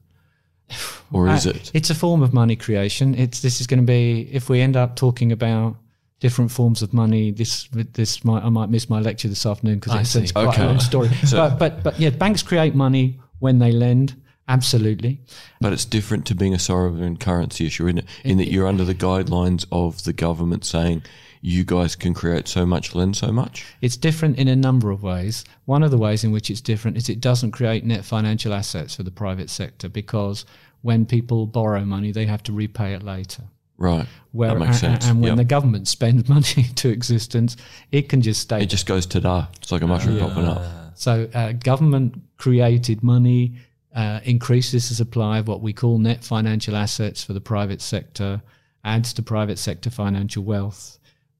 [1.11, 1.71] Or is Uh, it?
[1.73, 3.15] It's a form of money creation.
[3.15, 5.75] It's this is going to be if we end up talking about
[6.19, 7.31] different forms of money.
[7.31, 10.63] This this might I might miss my lecture this afternoon because it's, quite Okay.
[10.63, 11.09] a long story.
[11.25, 14.15] So- but but but yeah, banks create money when they lend.
[14.49, 15.19] Absolutely.
[15.59, 18.05] But it's different to being a sovereign currency issue, isn't it?
[18.23, 21.03] In that you're under the guidelines of the government saying
[21.41, 23.65] you guys can create so much, lend so much.
[23.81, 25.43] It's different in a number of ways.
[25.65, 28.95] One of the ways in which it's different is it doesn't create net financial assets
[28.95, 30.45] for the private sector because
[30.81, 33.43] when people borrow money, they have to repay it later.
[33.77, 34.07] Right.
[34.31, 35.07] Where, that makes and, sense.
[35.07, 35.37] and when Yep.
[35.37, 36.43] the government spends money
[36.75, 37.57] to existence,
[37.91, 39.47] it can just stay it just goes to da.
[39.61, 40.61] It's like a mushroom popping up.
[40.95, 43.53] So, uh, government created money
[43.95, 48.41] uh, increases the supply of what we call net financial assets for the private sector,
[48.83, 50.96] adds to private sector financial wealth.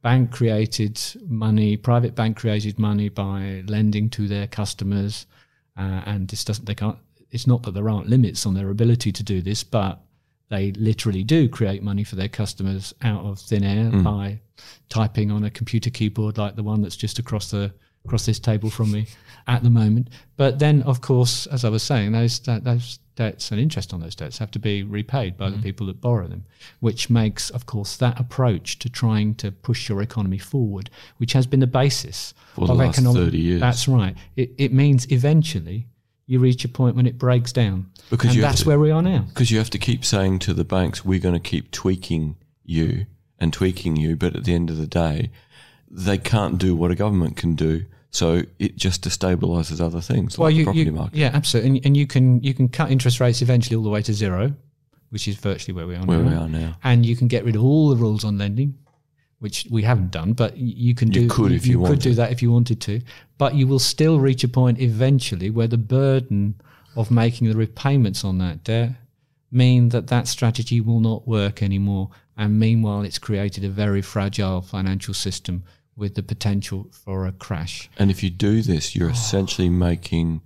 [0.07, 5.25] Bank created money, private bank created money by lending to their customers,
[5.77, 6.63] uh, and this doesn't.
[6.63, 6.97] They can't.
[7.29, 9.99] It's not that there aren't limits on their ability to do this, but
[10.47, 14.39] they literally do create money for their customers out of thin air by
[14.87, 17.73] typing on a computer keyboard like the one that's just across the
[18.05, 19.07] across this table from me
[19.47, 20.07] at the moment.
[20.37, 23.99] But then, of course, as I was saying, those that, those debts and interest on
[23.99, 25.63] those debts have to be repaid by the mm-hmm.
[25.63, 26.45] people that borrow them,
[26.79, 31.45] which makes, of course, that approach to trying to push your economy forward, which has
[31.45, 33.23] been the basis For the of economic.
[33.23, 33.59] 30 years.
[33.59, 34.15] That's right.
[34.37, 35.87] It, it means eventually
[36.27, 39.01] you reach a point when it breaks down, Because and that's to- where we are
[39.01, 39.25] now.
[39.29, 43.07] Because you have to keep saying to the banks, we're going to keep tweaking you
[43.39, 44.15] and tweaking you.
[44.15, 45.31] But at the end of the day,
[45.89, 47.85] they can't do what a government can do.
[48.17, 48.27] So
[48.65, 51.17] it just destabilizes other things like the property market.
[51.17, 51.69] yeah, absolutely.
[51.77, 54.43] And, and you can you can cut interest rates eventually all the way to zero,
[55.13, 56.29] which is virtually where we are Where now.
[56.29, 56.77] we are now.
[56.83, 58.69] And you can get rid of all the rules on lending,
[59.39, 61.29] which we haven't done, but you can You do.
[61.35, 63.01] could if you could do that if you wanted to,
[63.37, 66.55] but you will still reach a point eventually where the burden
[66.95, 68.91] of making the repayments on that debt
[69.51, 72.09] mean that that strategy will not work anymore.
[72.35, 75.63] And meanwhile, it's created a very fragile financial system
[75.97, 77.89] with the potential for a crash.
[77.97, 79.13] And if you do this, you're oh.
[79.13, 80.41] essentially making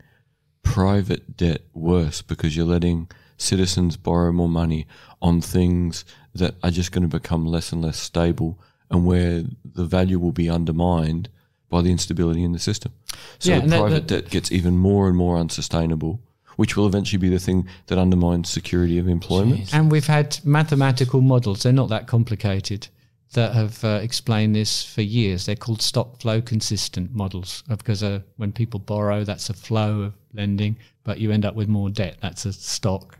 [0.63, 4.87] private debt worse because you're letting citizens borrow more money
[5.21, 8.57] on things that are just going to become less and less stable
[8.89, 11.27] and where the value will be undermined
[11.69, 12.91] by the instability in the system.
[13.39, 16.19] So Yeah, the and that- private that- debt gets even more and more unsustainable,
[16.55, 19.73] which will eventually be the thing that undermines security of employment.
[19.73, 22.89] And we've had mathematical models, they're not that complicated,
[23.33, 25.45] that have uh, explained this for years.
[25.45, 30.13] They're called stock flow consistent models because uh, when people borrow, that's a flow of
[30.33, 33.17] lending, but you end up with more debt, that's a stock.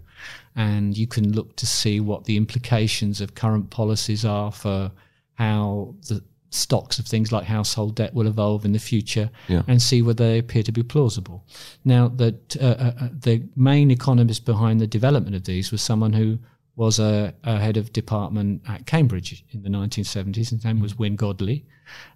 [0.55, 4.91] And you can look to see what the implications of current policies are for
[5.35, 9.63] how the stocks of things like household debt will evolve in the future Yeah.
[9.69, 11.45] and see whether they appear to be plausible.
[11.85, 16.11] Now, that uh, uh, uh, the main economist behind the development of these was someone
[16.11, 16.39] who
[16.81, 20.49] was a, a head of department at Cambridge in the 1970s.
[20.49, 21.63] His name was Wynne Godley,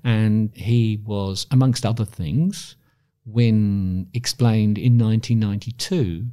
[0.03, 2.76] and he was, amongst other things,
[3.28, 6.26] Wynne explained in 1992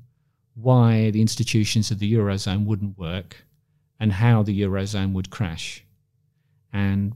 [0.54, 3.44] why the institutions of the Eurozone wouldn't work
[4.00, 5.84] and how the Eurozone would crash.
[6.72, 7.12] And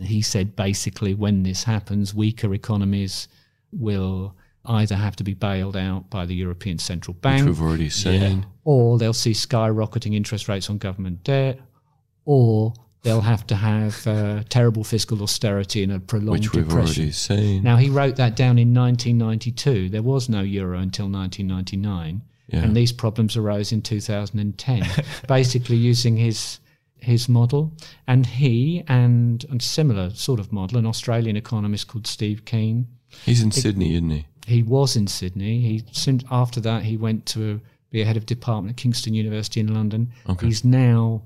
[0.00, 3.26] he said basically when this happens, weaker economies
[3.72, 7.88] will either have to be bailed out by the European Central Bank, Which we've already
[7.90, 8.46] seen.
[8.64, 11.58] or they'll see skyrocketing interest rates on government debt,
[12.24, 17.02] or they'll have to have uh, terrible fiscal austerity and a prolonged Which we've depression.
[17.04, 17.62] already seen.
[17.62, 19.88] Now, he wrote that down in 1992.
[19.88, 22.62] There was no euro until 1999, Yeah.
[22.62, 24.84] and these problems arose in 2010,
[25.28, 26.58] basically using his
[27.02, 27.72] his model.
[28.06, 32.88] And he and a similar sort of model, an Australian economist called Steve Keen,
[33.24, 34.26] He's in Sydney, isn't he?
[34.46, 35.60] He was in Sydney.
[35.60, 37.60] He soon after that he went to
[37.90, 40.12] be a head of department at Kingston University in London.
[40.28, 40.46] Okay.
[40.46, 41.22] He's now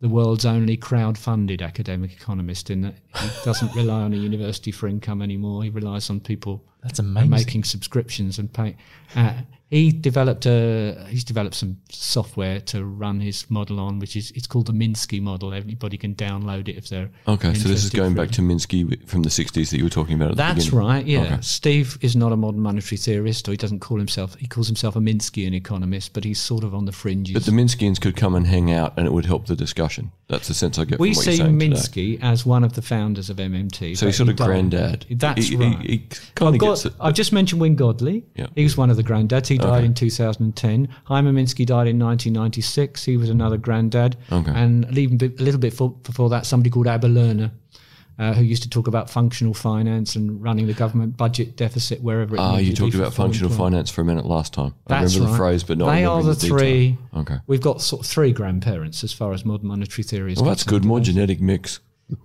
[0.00, 4.86] the world's only crowd-funded academic economist in that he doesn't rely on a university for
[4.86, 5.64] income anymore.
[5.64, 7.30] He relies on people That's amazing.
[7.30, 8.76] making subscriptions and paying.
[9.16, 9.34] Uh,
[9.70, 14.46] he developed a he's developed some software to run his model on, which is it's
[14.46, 15.52] called the Minsky model.
[15.52, 19.22] Everybody can download it if they're Okay, so this is going back to Minsky from
[19.22, 20.86] the 60s that you were talking about at That's beginning.
[20.86, 21.06] right.
[21.06, 21.38] Yeah, Okay.
[21.42, 24.34] Steve is not a modern monetary theorist, or he doesn't call himself.
[24.36, 27.34] He calls himself a Minskyan economist, but he's sort of on the fringes.
[27.34, 30.12] But the Minskians could come and hang out and it would help the discussion.
[30.28, 31.74] That's the sense I get we from what you're see saying today.
[31.74, 33.96] Minsky as one of the founders of MMT.
[33.96, 35.06] So he's sort he of granddad.
[35.10, 35.78] That's he, right.
[35.80, 36.06] He, he
[36.40, 36.92] I've, of got- gets it.
[37.00, 38.24] I've just mentioned Wynne Godley.
[38.34, 38.46] Yeah.
[38.54, 39.46] He was one of the granddads.
[39.48, 39.86] He died Okay.
[39.86, 40.88] in 2010.
[41.04, 43.04] Hyman Minsky died in 1996.
[43.04, 44.16] He was another granddad.
[44.32, 44.52] Okay.
[44.54, 47.50] And even bit, a little bit for, before that, somebody called Abba Lerner,
[48.18, 52.34] uh, who used to talk about functional finance and running the government budget deficit wherever
[52.34, 53.74] it Ah, needed you talked about functional employment.
[53.74, 54.74] finance for a minute last time.
[54.88, 55.50] I That's remember the right.
[55.50, 56.98] phrase, but not They are the the three.
[57.16, 57.36] Okay.
[57.46, 60.64] We've got sort of three grandparents as far as modern monetary theory is Well, that's
[60.64, 60.84] good.
[60.84, 61.78] More genetic mix.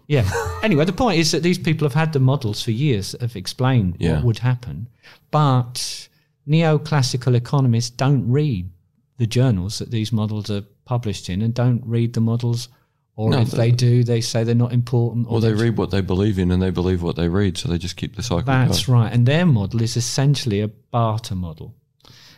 [0.08, 0.24] Yeah.
[0.64, 3.36] anyway, the point is that these people have had the models for years that have
[3.36, 4.16] explained Yeah.
[4.16, 4.88] what would happen,
[5.30, 6.08] but
[6.48, 8.70] neoclassical economists don't read
[9.18, 12.68] the journals that these models are published in and don't read the models,
[13.16, 15.28] or No, if they- they do, they say they're not important.
[15.28, 17.70] Or Well, they read what they believe in and they believe what they read, so
[17.70, 19.00] they just keep the cycle That's going.
[19.04, 21.76] right, and their model is essentially a barter model.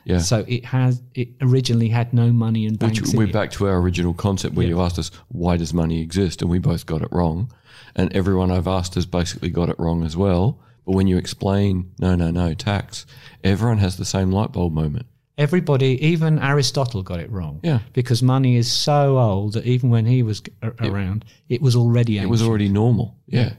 [0.04, 0.20] Yeah.
[0.20, 3.02] So it has it originally had no money and banks.
[3.02, 3.34] Which we're it.
[3.34, 4.76] back to our original concept where Yeah.
[4.76, 6.44] you asked us, why does money exist?
[6.44, 7.50] And we both got it wrong.
[7.96, 10.60] And everyone I've asked has basically got it wrong as well.
[10.86, 13.06] But when you explain, no, no, no, tax,
[13.44, 15.08] everyone has the same light bulb moment.
[15.38, 17.60] Everybody, even Aristotle, got it wrong.
[17.64, 17.80] Yeah.
[17.94, 22.18] Because money is so old that even when he was a- around, it was already
[22.20, 23.18] It was already normal.
[23.28, 23.54] Yeah.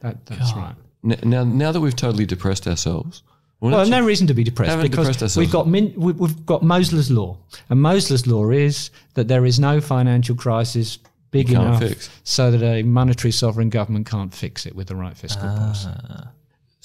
[0.00, 0.74] That, that's right.
[1.04, 3.22] N- Now, now that we've totally depressed ourselves,
[3.60, 6.62] well, Well, no reason to be depressed because depressed we've got min, we- we've got
[6.62, 7.38] Mosler's law,
[7.70, 10.98] and Mosler's law is that there is no financial crisis
[11.32, 12.08] big enough fix.
[12.22, 15.56] so that a monetary sovereign government can't fix it with the right fiscal Ah.
[15.58, 15.88] policy.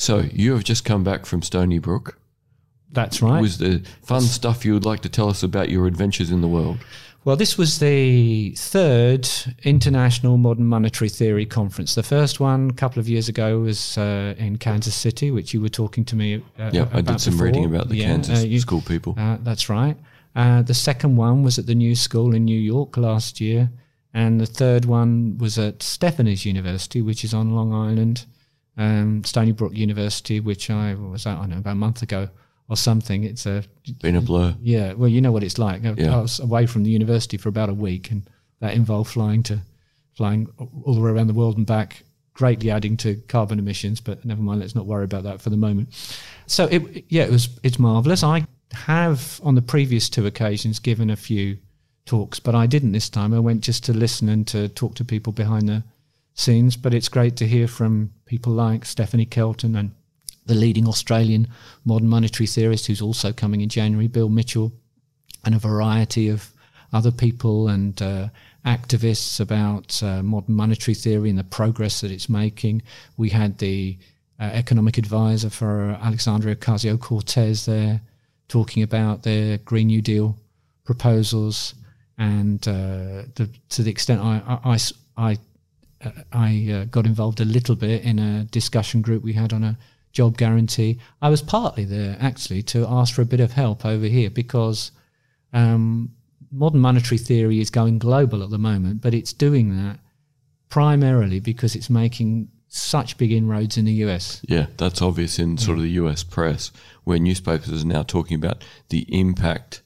[0.02, 2.18] So you have just come back from Stony Brook.
[2.92, 3.40] That's right.
[3.42, 6.48] Was the fun stuff you would like to tell us about your adventures in the
[6.48, 6.80] world?
[7.24, 9.30] Well, this was the third
[9.64, 11.94] International Modern Monetary Theory Conference.
[11.96, 15.62] The first one a couple of years ago was uh, in Kansas City, which you
[15.62, 17.46] were talking to me uh, Yeah, I did some before.
[17.46, 19.16] reading about the Yeah, Kansas uh, you- school people.
[19.18, 19.96] Uh, that's right.
[20.36, 23.70] Uh, the second one was at the New School in New York last year.
[24.14, 28.26] And the third one was at Stephanie's University, which is on Long Island,
[28.78, 32.30] um, Stony Brook University, which I was at, I don't know, about a month ago
[32.70, 33.24] or something.
[33.24, 33.64] It's a
[34.02, 34.56] Been a blur.
[34.62, 35.86] yeah, well, you know what it's like.
[35.86, 36.18] I, Yeah.
[36.18, 38.24] I was away from the university for about a week, and
[38.60, 39.60] that involved flying to
[40.14, 42.04] flying all the way around the world and back,
[42.34, 44.00] greatly adding to carbon emissions.
[44.00, 45.90] But never mind, let's not worry about that for the moment.
[46.48, 48.24] So it, yeah, it was it's marvelous.
[48.24, 51.58] I have on the previous two occasions given a few
[52.06, 53.34] talks, but I didn't this time.
[53.34, 55.84] I went just to listen and to talk to people behind the
[56.34, 56.78] scenes.
[56.78, 59.92] But it's great to hear from people like Stephanie Kelton and
[60.46, 61.48] the leading Australian
[61.86, 64.72] modern monetary theorist who's also coming in January, Bill Mitchell,
[65.46, 66.52] and a variety of
[66.94, 68.28] other people and uh,
[68.66, 72.82] activists about uh, modern monetary theory and the progress that it's making.
[73.18, 73.98] We had the
[74.40, 78.02] uh, economic advisor for Alexandria Ocasio Cortez there
[78.48, 80.38] talking about their Green New Deal
[80.84, 81.74] proposals.
[82.18, 85.38] And uh, the, to the extent I, I, I, I,
[86.32, 89.78] I uh, got involved a little bit in a discussion group we had on a
[90.12, 91.00] job guarantee.
[91.22, 94.92] I was partly there actually to ask for a bit of help over here because
[95.54, 96.14] um,
[96.52, 100.00] modern monetary theory is going global at the moment, but it's doing that
[100.70, 104.42] primarily because it's making such big inroads in the US.
[104.48, 106.72] Yeah, that's obvious in sort of the US press,
[107.04, 109.82] where newspapers are now talking about the impact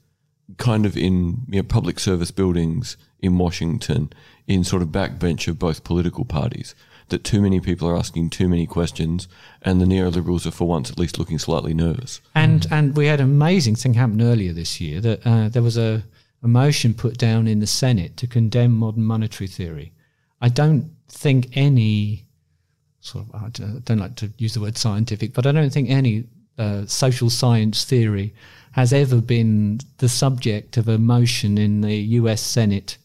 [0.57, 4.11] kind of in you know, public service buildings in Washington,
[4.47, 6.75] in sort of backbench of both political parties.
[7.09, 9.27] that too many people are asking too many questions,
[9.61, 12.21] and the neoliberals are for once at least looking slightly nervous.
[12.33, 15.77] And and we had an amazing thing happen earlier this year that uh, there was
[15.77, 16.03] a,
[16.41, 19.93] a motion put down in the Senate to condemn modern monetary theory.
[20.41, 22.25] I don't think any
[22.99, 25.89] sort of I don't don't like to use the word scientific, but I don't think
[25.89, 26.25] any
[26.57, 28.33] uh, social science theory
[28.71, 32.41] has ever been the subject of a motion in the U.S.
[32.41, 32.97] Senate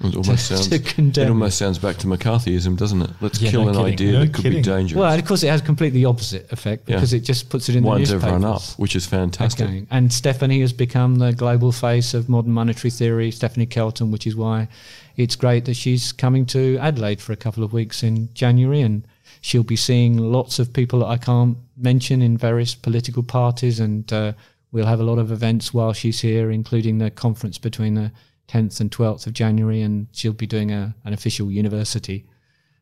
[0.00, 0.72] It almost to sounds.
[0.72, 3.10] It almost sounds back to McCarthyism, doesn't it?
[3.20, 3.92] Let's Yeah, kill no an kidding.
[3.92, 4.98] idea No that could be dangerous.
[4.98, 6.96] Well, of course, it has completely opposite effect Yeah.
[6.96, 8.34] because it just puts it in winds the newspapers.
[8.36, 9.84] everyone up, which is fantastic.
[9.90, 14.34] And Stephanie has become the global face of modern monetary theory, Stephanie Kelton, which is
[14.36, 14.68] why
[15.16, 18.80] it's great that she's coming to Adelaide for a couple of weeks in January.
[18.82, 19.02] And
[19.40, 23.80] she'll be seeing lots of people that I can't mention in various political parties.
[23.80, 24.32] And uh,
[24.72, 28.12] we'll have a lot of events while she's here, including the conference between the
[28.48, 29.82] 10th and 12th of January.
[29.82, 32.26] And she'll be doing a, an official university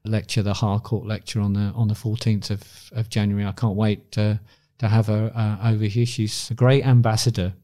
[0.05, 3.47] lecture, the Harcourt lecture on the on the 14th of, of January.
[3.47, 4.41] I can't wait to,
[4.79, 6.07] to have her uh, over here.
[6.07, 7.55] She's a great ambassador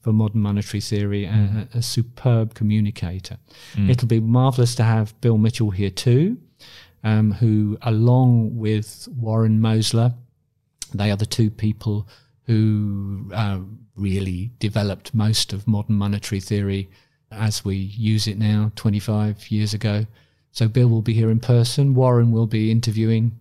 [0.00, 3.38] for modern monetary theory and a, a superb communicator.
[3.88, 6.38] It'll be marvelous to have Bill Mitchell here too,
[7.04, 10.14] um, who, along with Warren Mosler,
[10.94, 12.08] they are the two people
[12.46, 13.60] who uh,
[13.96, 16.90] really developed most of modern monetary theory
[17.30, 20.06] as we use it now 25 years ago.
[20.50, 21.94] So Bill will be here in person.
[21.94, 23.38] Warren will be interviewing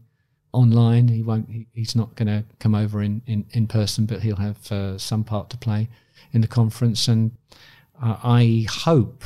[0.54, 1.10] online.
[1.10, 1.50] He won't.
[1.50, 4.98] He, he's not going to come over in, in, in person, but he'll have uh,
[4.98, 5.90] some part to play
[6.32, 7.08] in the conference.
[7.08, 7.32] And
[8.02, 9.24] uh, I hope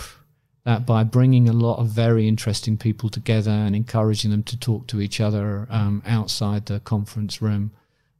[0.65, 4.87] that by bringing a lot of very interesting people together and encouraging them to talk
[4.87, 7.71] to each other um, outside the conference room,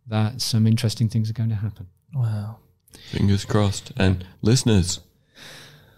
[0.07, 1.87] that some interesting things are going to happen.
[2.13, 2.57] Wow.
[3.09, 3.91] Fingers crossed.
[3.97, 4.99] And listeners,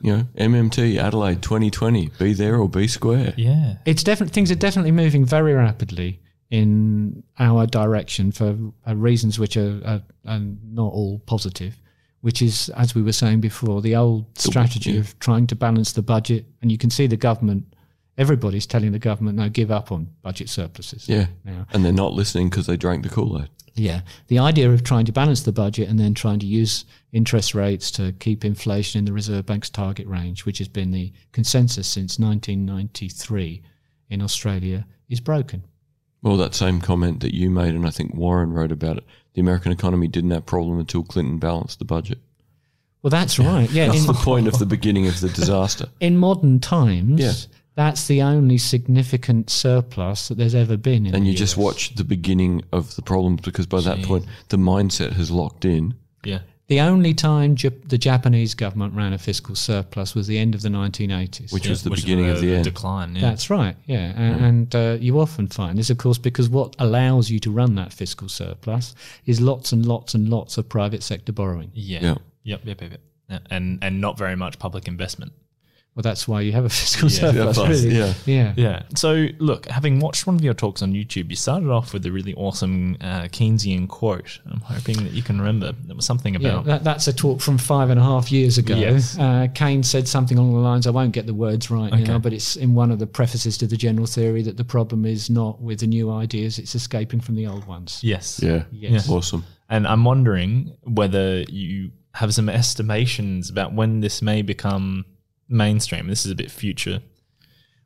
[0.01, 3.33] you know, MMT Adelaide 2020, be there or be square.
[3.35, 3.75] Yeah.
[3.85, 9.57] It's definitely things are definitely moving very rapidly in our direction for uh, reasons which
[9.57, 11.75] are, are, are not all positive.
[12.21, 14.99] Which is, as we were saying before, the old strategy yeah.
[14.99, 17.73] of trying to balance the budget, and you can see the government.
[18.17, 21.27] Everybody's telling the government, "No, give up on budget surpluses." Yeah.
[21.45, 23.49] Now, And they're not listening because they drank the Kool Aid.
[23.75, 27.53] yeah, the idea of trying to balance the budget and then trying to use interest
[27.53, 31.87] rates to keep inflation in the Reserve Bank's target range, which has been the consensus
[31.87, 33.61] since 1993
[34.09, 35.63] in Australia, is broken.
[36.21, 39.03] Well, that same comment that you made, and I think Warren wrote about it.
[39.33, 42.19] The American economy didn't have problem until Clinton balanced the budget.
[43.03, 43.69] Well, that's right.
[43.69, 45.87] Yeah, That's in, the point of the beginning of the disaster.
[45.99, 47.33] in modern times, Yeah.
[47.75, 51.05] that's the only significant surplus that there's ever been.
[51.05, 54.25] In And the you just watch the beginning of the problems because by that point,
[54.49, 55.93] the mindset has locked in.
[56.25, 56.39] Yeah.
[56.67, 60.61] The only time Jap- the Japanese government ran a fiscal surplus was the end of
[60.61, 61.53] the 1980s.
[61.53, 62.65] Which was the Which is beginning of the end.
[62.65, 63.15] decline.
[63.15, 63.21] Yeah.
[63.21, 64.11] That's right, yeah.
[64.15, 67.75] And, and uh, you often find this, of course, because what allows you to run
[67.75, 68.95] that fiscal surplus
[69.25, 71.71] is lots and lots and lots of private sector borrowing.
[71.73, 71.99] yeah.
[72.01, 72.15] Yeah.
[72.43, 72.61] Yep.
[72.65, 72.81] Yep.
[72.81, 72.91] Yep.
[72.91, 73.01] yep.
[73.29, 73.39] Yeah.
[73.49, 75.31] And and not very much public investment.
[75.97, 77.97] Well, that's why you have a fiscal Yeah, surplus, surplus, really.
[77.97, 78.13] yeah.
[78.27, 78.53] yeah.
[78.55, 78.83] Yeah.
[78.95, 82.11] So, look, having watched one of your talks on YouTube, you started off with a
[82.11, 84.39] really awesome uh, Keynesian quote.
[84.45, 85.71] I'm hoping that you can remember.
[85.71, 86.65] There was something Yeah, about.
[86.65, 88.75] that, that's a talk from five and a half years ago.
[88.77, 89.17] Yes.
[89.17, 92.03] Uh, Keynes said something along the lines, I won't get the words right Okay.
[92.03, 95.03] now, but it's in one of the prefaces to the general theory that the problem
[95.03, 98.01] is not with the new ideas, it's escaping from the old ones.
[98.03, 98.39] yes.
[98.43, 98.65] Yeah.
[98.71, 99.09] Yes.
[99.09, 99.43] Awesome.
[99.67, 105.05] And I'm wondering whether you have some estimations about when this may become
[105.49, 106.07] mainstream.
[106.07, 107.01] This is a bit future.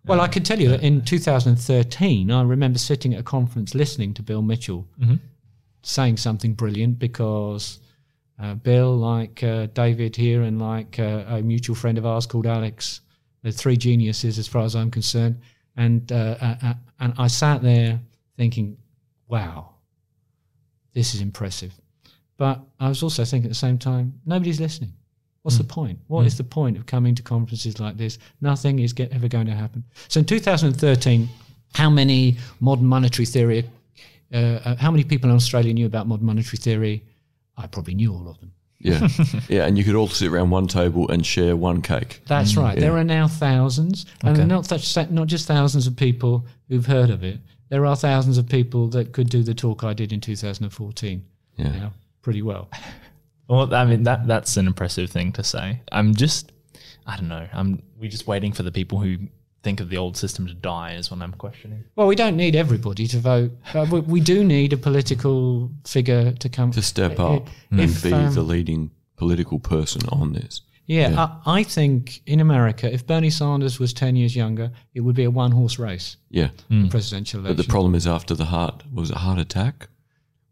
[0.06, 4.16] Well, I can tell you that in 2013, I remember sitting at a conference listening
[4.16, 4.88] to Bill Mitchell
[5.84, 7.80] saying something brilliant because
[8.40, 12.48] uh, Bill, like uh, David here, and like uh, a mutual friend of ours called
[12.48, 13.02] Alex,
[13.44, 15.40] they're three geniuses as far as I'm concerned.
[15.78, 18.00] And uh, uh, uh, and I sat there
[18.38, 18.78] thinking,
[19.28, 19.76] wow,
[20.94, 21.74] this is impressive.
[22.38, 24.94] But I was also thinking at the same time, nobody's listening.
[25.44, 26.00] What's the point?
[26.08, 28.20] What is the point of coming to conferences like this?
[28.42, 29.84] Nothing is get, ever going to happen.
[30.08, 31.28] So in 2013,
[31.74, 33.68] how many modern monetary theory,
[34.34, 37.04] uh, uh, how many people in Australia knew about modern monetary theory?
[37.58, 38.52] I probably knew all of them.
[38.80, 39.08] Yeah.
[39.50, 39.66] yeah.
[39.66, 42.22] And you could all sit around one table and share one cake.
[42.28, 42.80] That's right.
[42.80, 44.46] There are now thousands, and Okay.
[44.48, 47.40] not such, not just thousands of people who've heard of it.
[47.70, 51.24] There are thousands of people that could do the talk I did in 2014.
[51.58, 51.68] Yeah.
[51.72, 52.70] Now, pretty well.
[53.52, 55.82] Well, I mean that that's an impressive thing to say.
[55.92, 56.52] I'm just,
[57.06, 57.48] I don't know.
[57.52, 59.18] I'm we're just waiting for the people who
[59.62, 61.84] think of the old system to die is what I'm questioning.
[61.96, 63.52] Well, we don't need everybody to vote.
[63.74, 68.04] Uh, we, we do need a political figure to come To step up If, and
[68.04, 70.62] be um, the leading political person on this.
[70.88, 71.28] Yeah, Yeah.
[71.46, 75.26] I, I think in America, if Bernie Sanders was 10 years younger, it would be
[75.26, 76.50] a one horse race, Yeah.
[76.70, 79.90] the presidential But the problem is after the heart, was a heart attack?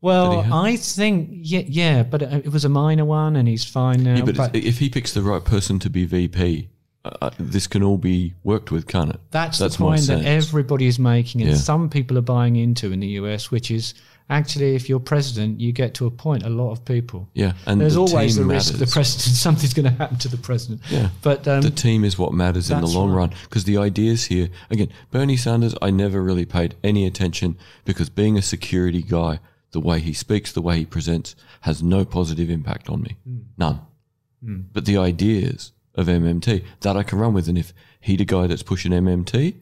[0.02, 3.36] Well, Did he have- I think, yeah, yeah, but it it was a minor one
[3.36, 4.16] and he's fine now.
[4.16, 6.70] Yeah, but, but if he picks the right person to be VP,
[7.06, 9.20] uh, uh, this can all be worked with, can't it?
[9.32, 11.56] that's, that's the point that everybody is making and Yeah.
[11.56, 13.93] some people are buying into in the US, which is
[14.30, 17.28] actually if you're president, you get to appoint a lot of people.
[17.34, 20.38] Yeah, and There's the always the risk the president something's going to happen to the
[20.38, 20.82] president.
[20.89, 21.10] Yeah.
[21.22, 23.18] But um, the team is what matters in the long right.
[23.18, 28.10] run because the ideas here again bernie sanders i never really paid any attention because
[28.10, 29.39] being a security guy
[29.72, 33.38] the way he speaks the way he presents has no positive impact on me Hmm.
[33.58, 33.82] none
[34.74, 38.48] but the ideas of mmt that i can run with and if he the guy
[38.48, 39.56] that's pushing mmt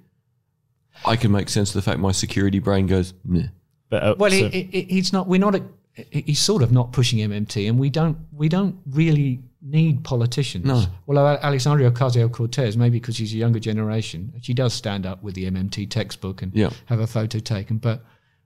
[1.06, 3.48] i can make sense of the fact my security brain goes Meh.
[3.90, 5.28] But, uh, Well, so- he, he, he's not.
[5.28, 5.56] We're not.
[5.56, 5.64] A,
[6.12, 8.18] he's sort of not pushing MMT, and we don't.
[8.34, 10.66] We don't really need politicians.
[10.66, 10.84] No.
[11.06, 15.36] Well, Alexandria Ocasio Cortez, maybe because she's a younger generation, she does stand up with
[15.36, 16.72] the MMT textbook and Yeah.
[16.88, 17.78] have a photo taken.
[17.78, 18.04] But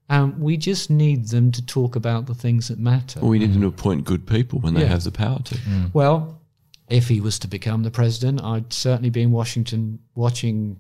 [0.10, 3.20] um, we just need them to talk about the things that matter.
[3.22, 4.88] we need them to appoint good people when they Yeah.
[4.88, 5.58] have the power to
[5.94, 6.42] Well,
[6.90, 10.78] if he was to become the president, I'd certainly be in Washington watching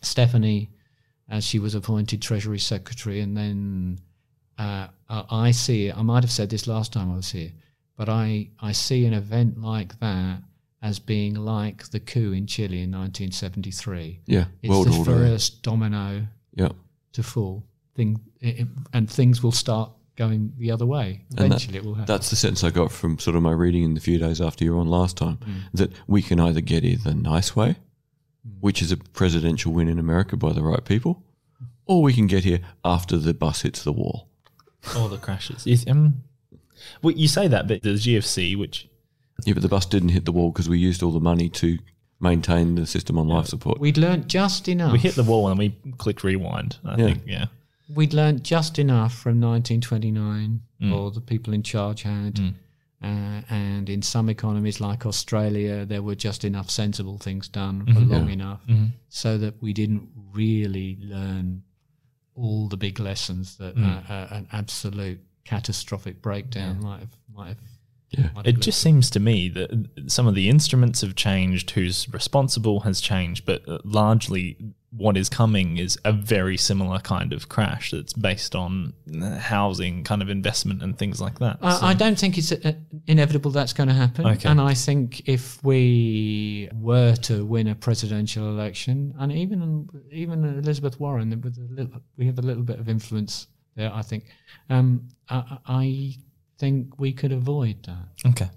[0.00, 0.70] Stephanie
[1.28, 3.98] as she was appointed Treasury Secretary, and then
[4.58, 5.90] uh, I I see.
[5.92, 7.52] I might have said this last time I was here,
[7.96, 10.42] but I I see an event like that
[10.82, 14.20] as being like the coup in Chile in 1973.
[14.26, 16.70] yeah It's world the order first domino yeah
[17.12, 17.62] to fall.
[17.94, 21.22] Thing it, it- and things will start going the other way.
[21.30, 22.06] And that- Eventually, it will happen.
[22.06, 24.64] That's the sense I got from sort of my reading in the few days after
[24.64, 25.38] you were on last time.
[25.38, 25.54] Mm.
[25.74, 27.76] That we can either get here the nice way,
[28.46, 28.52] Mm.
[28.60, 31.22] which is a presidential win in America by the right people,
[31.86, 34.28] or we can get here after the bus hits the wall.
[34.96, 35.64] all the crashes.
[35.66, 36.22] Is, um,
[37.02, 38.88] well, you say that, but the GFC, which
[39.44, 41.78] Yeah, but the bus didn't hit the wall because we used all the money to
[42.20, 43.78] maintain the system on life support.
[43.80, 44.92] We'd learnt just enough.
[44.92, 46.78] we hit the wall and we clicked rewind.
[46.84, 47.06] I Yeah.
[47.06, 47.46] think, yeah.
[47.88, 50.92] We'd learnt just enough from 1929, Mm.
[50.92, 52.40] or the people in charge had.
[53.02, 57.92] Uh, and in some economies like Australia, there were just enough sensible things done for
[58.00, 58.12] Mm-hmm.
[58.12, 58.60] long enough
[59.08, 61.62] so that we didn't really learn
[62.34, 64.08] all the big lessons that Mm.
[64.08, 67.16] uh, uh, an absolute catastrophic breakdown might have.
[67.34, 67.58] Might have
[68.10, 68.20] Yeah.
[68.34, 69.70] might have It led just seems to me that
[70.06, 74.56] some of the instruments have changed, who's responsible has changed, but uh, largely
[74.94, 80.04] what is coming is a very similar kind of crash that's based on uh, housing
[80.04, 81.58] kind of investment and things like that.
[81.60, 82.72] So- I, I don't think it's uh,
[83.06, 84.26] inevitable that's going to happen.
[84.26, 84.48] Okay.
[84.48, 91.00] And I think if we were to win a presidential election, and even even Elizabeth
[91.00, 93.90] Warren, with a little, we have a little bit of influence there.
[93.94, 94.24] I think.
[94.68, 96.14] Um, I, I
[96.58, 98.28] think we could avoid that.
[98.30, 98.50] okay.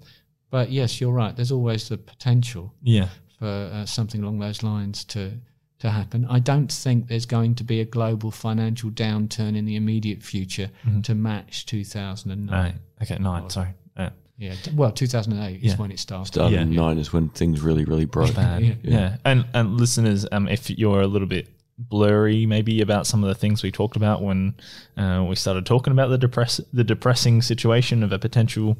[0.50, 1.34] But yes, you're right.
[1.34, 3.08] There's always the potential Yeah.
[3.38, 5.32] for uh, something along those lines to
[5.78, 6.26] to happen.
[6.30, 10.70] I don't think there's going to be a global financial downturn in the immediate future
[11.02, 12.48] to match 2009.
[12.50, 12.74] Right.
[13.02, 13.18] Okay.
[13.20, 13.50] Nine.
[13.50, 13.70] Sorry.
[13.96, 15.72] Uh, Yeah, well, 2008 Yeah.
[15.72, 16.26] is when it started.
[16.32, 16.62] Started Yeah.
[16.62, 18.34] in nine is when things really, really broke.
[18.34, 18.62] bad.
[18.62, 18.74] Yeah.
[18.82, 19.16] Yeah.
[19.24, 21.48] And and listeners, um, if you're a little bit
[21.78, 24.54] blurry maybe about some of the things we talked about when
[24.96, 28.78] uh, we started talking about the depress the depressing situation of a potential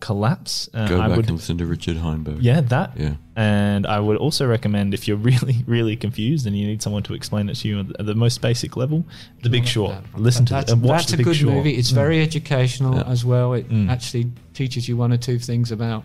[0.00, 2.38] collapse, uh, Go I back would and listen to Richard Heinberg.
[2.40, 3.14] yeah that Yeah.
[3.36, 7.14] And I would also recommend if you're really, really confused and you need someone to
[7.14, 9.04] explain it to you at the most basic level,
[9.42, 9.94] The Big Short.
[10.16, 11.54] Listen to that's, it and watch that's The a Big good Short.
[11.54, 11.74] movie.
[11.74, 13.02] It's very educational Yeah.
[13.06, 13.52] as well.
[13.54, 16.04] It actually teaches you one or two things about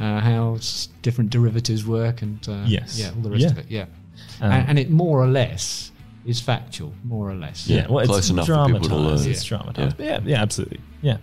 [0.00, 0.58] uh, how
[1.02, 2.98] different derivatives work and uh, Yes.
[2.98, 3.50] yeah, all the rest Yeah.
[3.50, 3.66] of it.
[3.68, 3.84] Yeah,
[4.40, 5.92] Um, and, and it more or less
[6.24, 7.68] is factual, more or less.
[7.68, 9.24] Yeah, well, close it's enough for people to dramatized.
[9.24, 9.32] learn.
[9.32, 10.00] It's dramatized.
[10.00, 10.20] Yeah.
[10.24, 10.80] yeah, absolutely.
[11.02, 11.18] Yeah.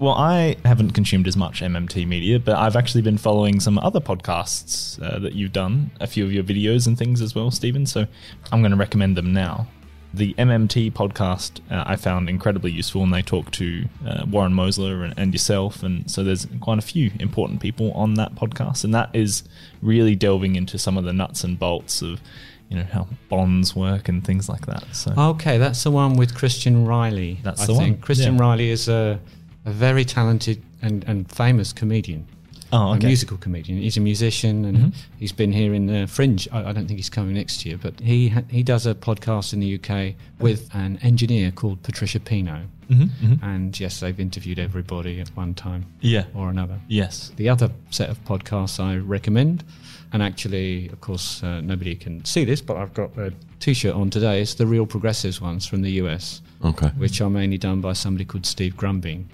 [0.00, 4.00] Well, I haven't consumed as much MMT media, but I've actually been following some other
[4.00, 7.86] podcasts uh, that you've done, a few of your videos and things as well, Steven.
[7.86, 8.06] So
[8.50, 9.68] I'm going to recommend them now.
[10.14, 15.04] The MMT podcast uh, I found incredibly useful, and they talk to uh, Warren Mosler
[15.04, 18.94] and, and yourself, and so there's quite a few important people on that podcast, and
[18.94, 19.42] that is
[19.82, 22.20] really delving into some of the nuts and bolts of,
[22.68, 24.84] you know, how bonds work and things like that.
[24.92, 27.40] So Okay, that's the one with Christian Reilly.
[27.42, 28.40] That's I the think one, Christian yeah.
[28.40, 29.18] Riley is a,
[29.64, 32.28] a very talented and, and famous comedian.
[32.74, 32.98] Oh, a okay.
[32.98, 33.06] Mm-hmm.
[33.06, 33.78] musical comedian.
[33.78, 36.48] He's a musician, and he's been here in the Fringe.
[36.52, 39.52] I, I don't think he's coming next year, but he ha- he does a podcast
[39.52, 42.62] in the UK with an engineer called Patricia Pino.
[42.90, 43.42] Mhm, mhm.
[43.42, 46.24] And yes, they've interviewed everybody at one time Yeah.
[46.34, 46.78] or another.
[46.88, 47.32] Yes.
[47.36, 49.64] The other set of podcasts I recommend,
[50.12, 54.10] and actually, of course, uh, nobody can see this, but I've got a T-shirt on
[54.10, 54.42] today.
[54.42, 56.88] It's the Real Progressives ones from the US Okay.
[56.98, 59.24] which are mainly done by somebody called Steve Grumbine,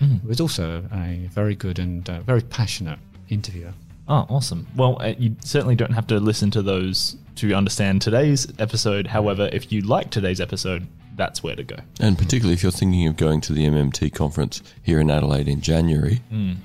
[0.00, 0.22] Mm.
[0.22, 2.98] who is also a very good and uh, very passionate
[3.28, 3.74] interviewer.
[4.08, 4.66] Oh, awesome.
[4.74, 9.06] Well, uh, you certainly don't have to listen to those to understand today's episode.
[9.06, 10.86] However, if you like today's episode,
[11.16, 11.76] that's where to go.
[12.00, 15.60] And particularly if you're thinking of going to the MMT conference here in Adelaide in
[15.60, 16.22] January,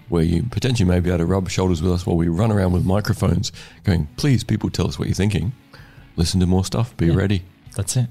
[0.09, 2.71] where you potentially may be able to rub shoulders with us while we run around
[2.71, 3.51] with microphones
[3.83, 5.51] going, please, people, tell us what you're thinking.
[6.15, 6.95] Listen to more stuff.
[6.95, 7.43] Be ready.
[7.75, 8.07] That's it.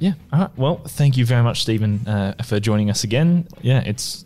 [0.00, 0.12] Yeah.
[0.32, 0.58] All right.
[0.58, 3.46] Well, thank you very much, Steven, uh, for joining us again.
[3.62, 4.24] Yeah, it's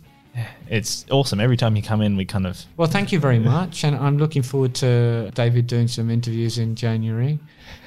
[0.69, 1.39] it's awesome.
[1.39, 4.17] Every time you come in, we kind of Well, thank you very much, and I'm
[4.17, 7.39] looking forward to David doing some interviews in January.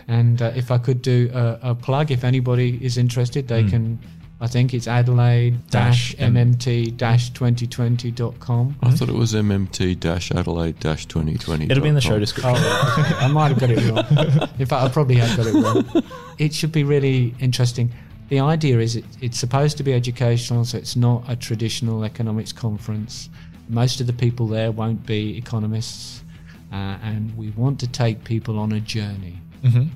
[0.08, 3.98] And uh, if I could do a, a plug, if anybody is interested, they can.
[4.38, 6.98] I think it's Adelaide Dash MMT
[7.32, 8.76] 2020.com.
[8.82, 9.98] I thought it was MMT
[10.36, 11.64] Adelaide 2020.
[11.70, 12.52] it'll be in the show Oh, description.
[12.52, 13.24] right, okay.
[13.24, 14.48] I might have got it wrong.
[14.58, 16.02] In fact, I probably have got it wrong.
[16.38, 17.90] It should be really interesting.
[18.28, 22.52] The idea is it, it's supposed to be educational, so it's not a traditional economics
[22.52, 23.30] conference.
[23.68, 26.24] Most of the people there won't be economists,
[26.72, 29.38] uh, and we want to take people on a journey.
[29.62, 29.90] Mhm.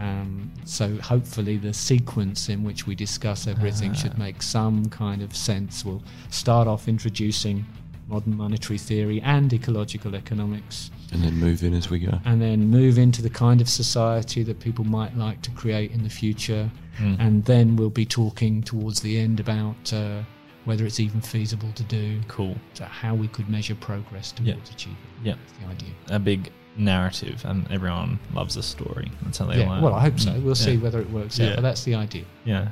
[0.00, 5.34] Um, so hopefully, the sequence in which we discuss everything should make some kind of
[5.36, 5.84] sense.
[5.84, 7.64] We'll start off introducing
[8.08, 12.18] modern monetary theory and ecological economics And then move in as we go.
[12.24, 16.02] and then move into the kind of society that people might like to create in
[16.02, 16.70] the future.
[17.18, 20.22] And then we'll be talking towards the end about uh,
[20.64, 22.56] whether it's even feasible to do, Cool.
[22.74, 24.72] so how we could measure progress towards Yeah.
[24.74, 24.96] achieving.
[25.24, 25.34] Yeah.
[25.34, 25.94] That's the idea.
[26.10, 29.10] A big narrative, and everyone loves a story.
[29.22, 29.82] That's how they yeah, learn.
[29.82, 30.30] well, I hope so.
[30.30, 31.48] Mm, We'll see whether it works Yeah.
[31.50, 32.24] out, but that's the idea.
[32.44, 32.70] Yeah.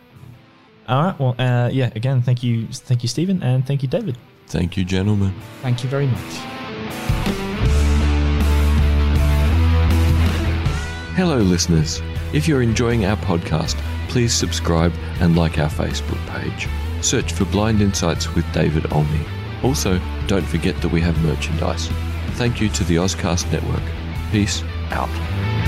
[0.88, 1.18] All right.
[1.18, 1.90] Well, uh, yeah.
[1.96, 4.16] Again, thank you, thank you, Steven, and thank you, David.
[4.52, 5.34] Thank you, gentlemen.
[5.62, 6.34] Thank you very much.
[11.16, 12.02] Hello, listeners.
[12.34, 13.76] If you're enjoying our podcast,
[14.08, 16.68] please subscribe and like our Facebook page.
[17.02, 19.24] Search for Blind Insights with David Olney.
[19.62, 21.88] Also, don't forget that we have merchandise.
[22.32, 23.82] Thank you to the Ozcast Network.
[24.32, 25.61] Peace out.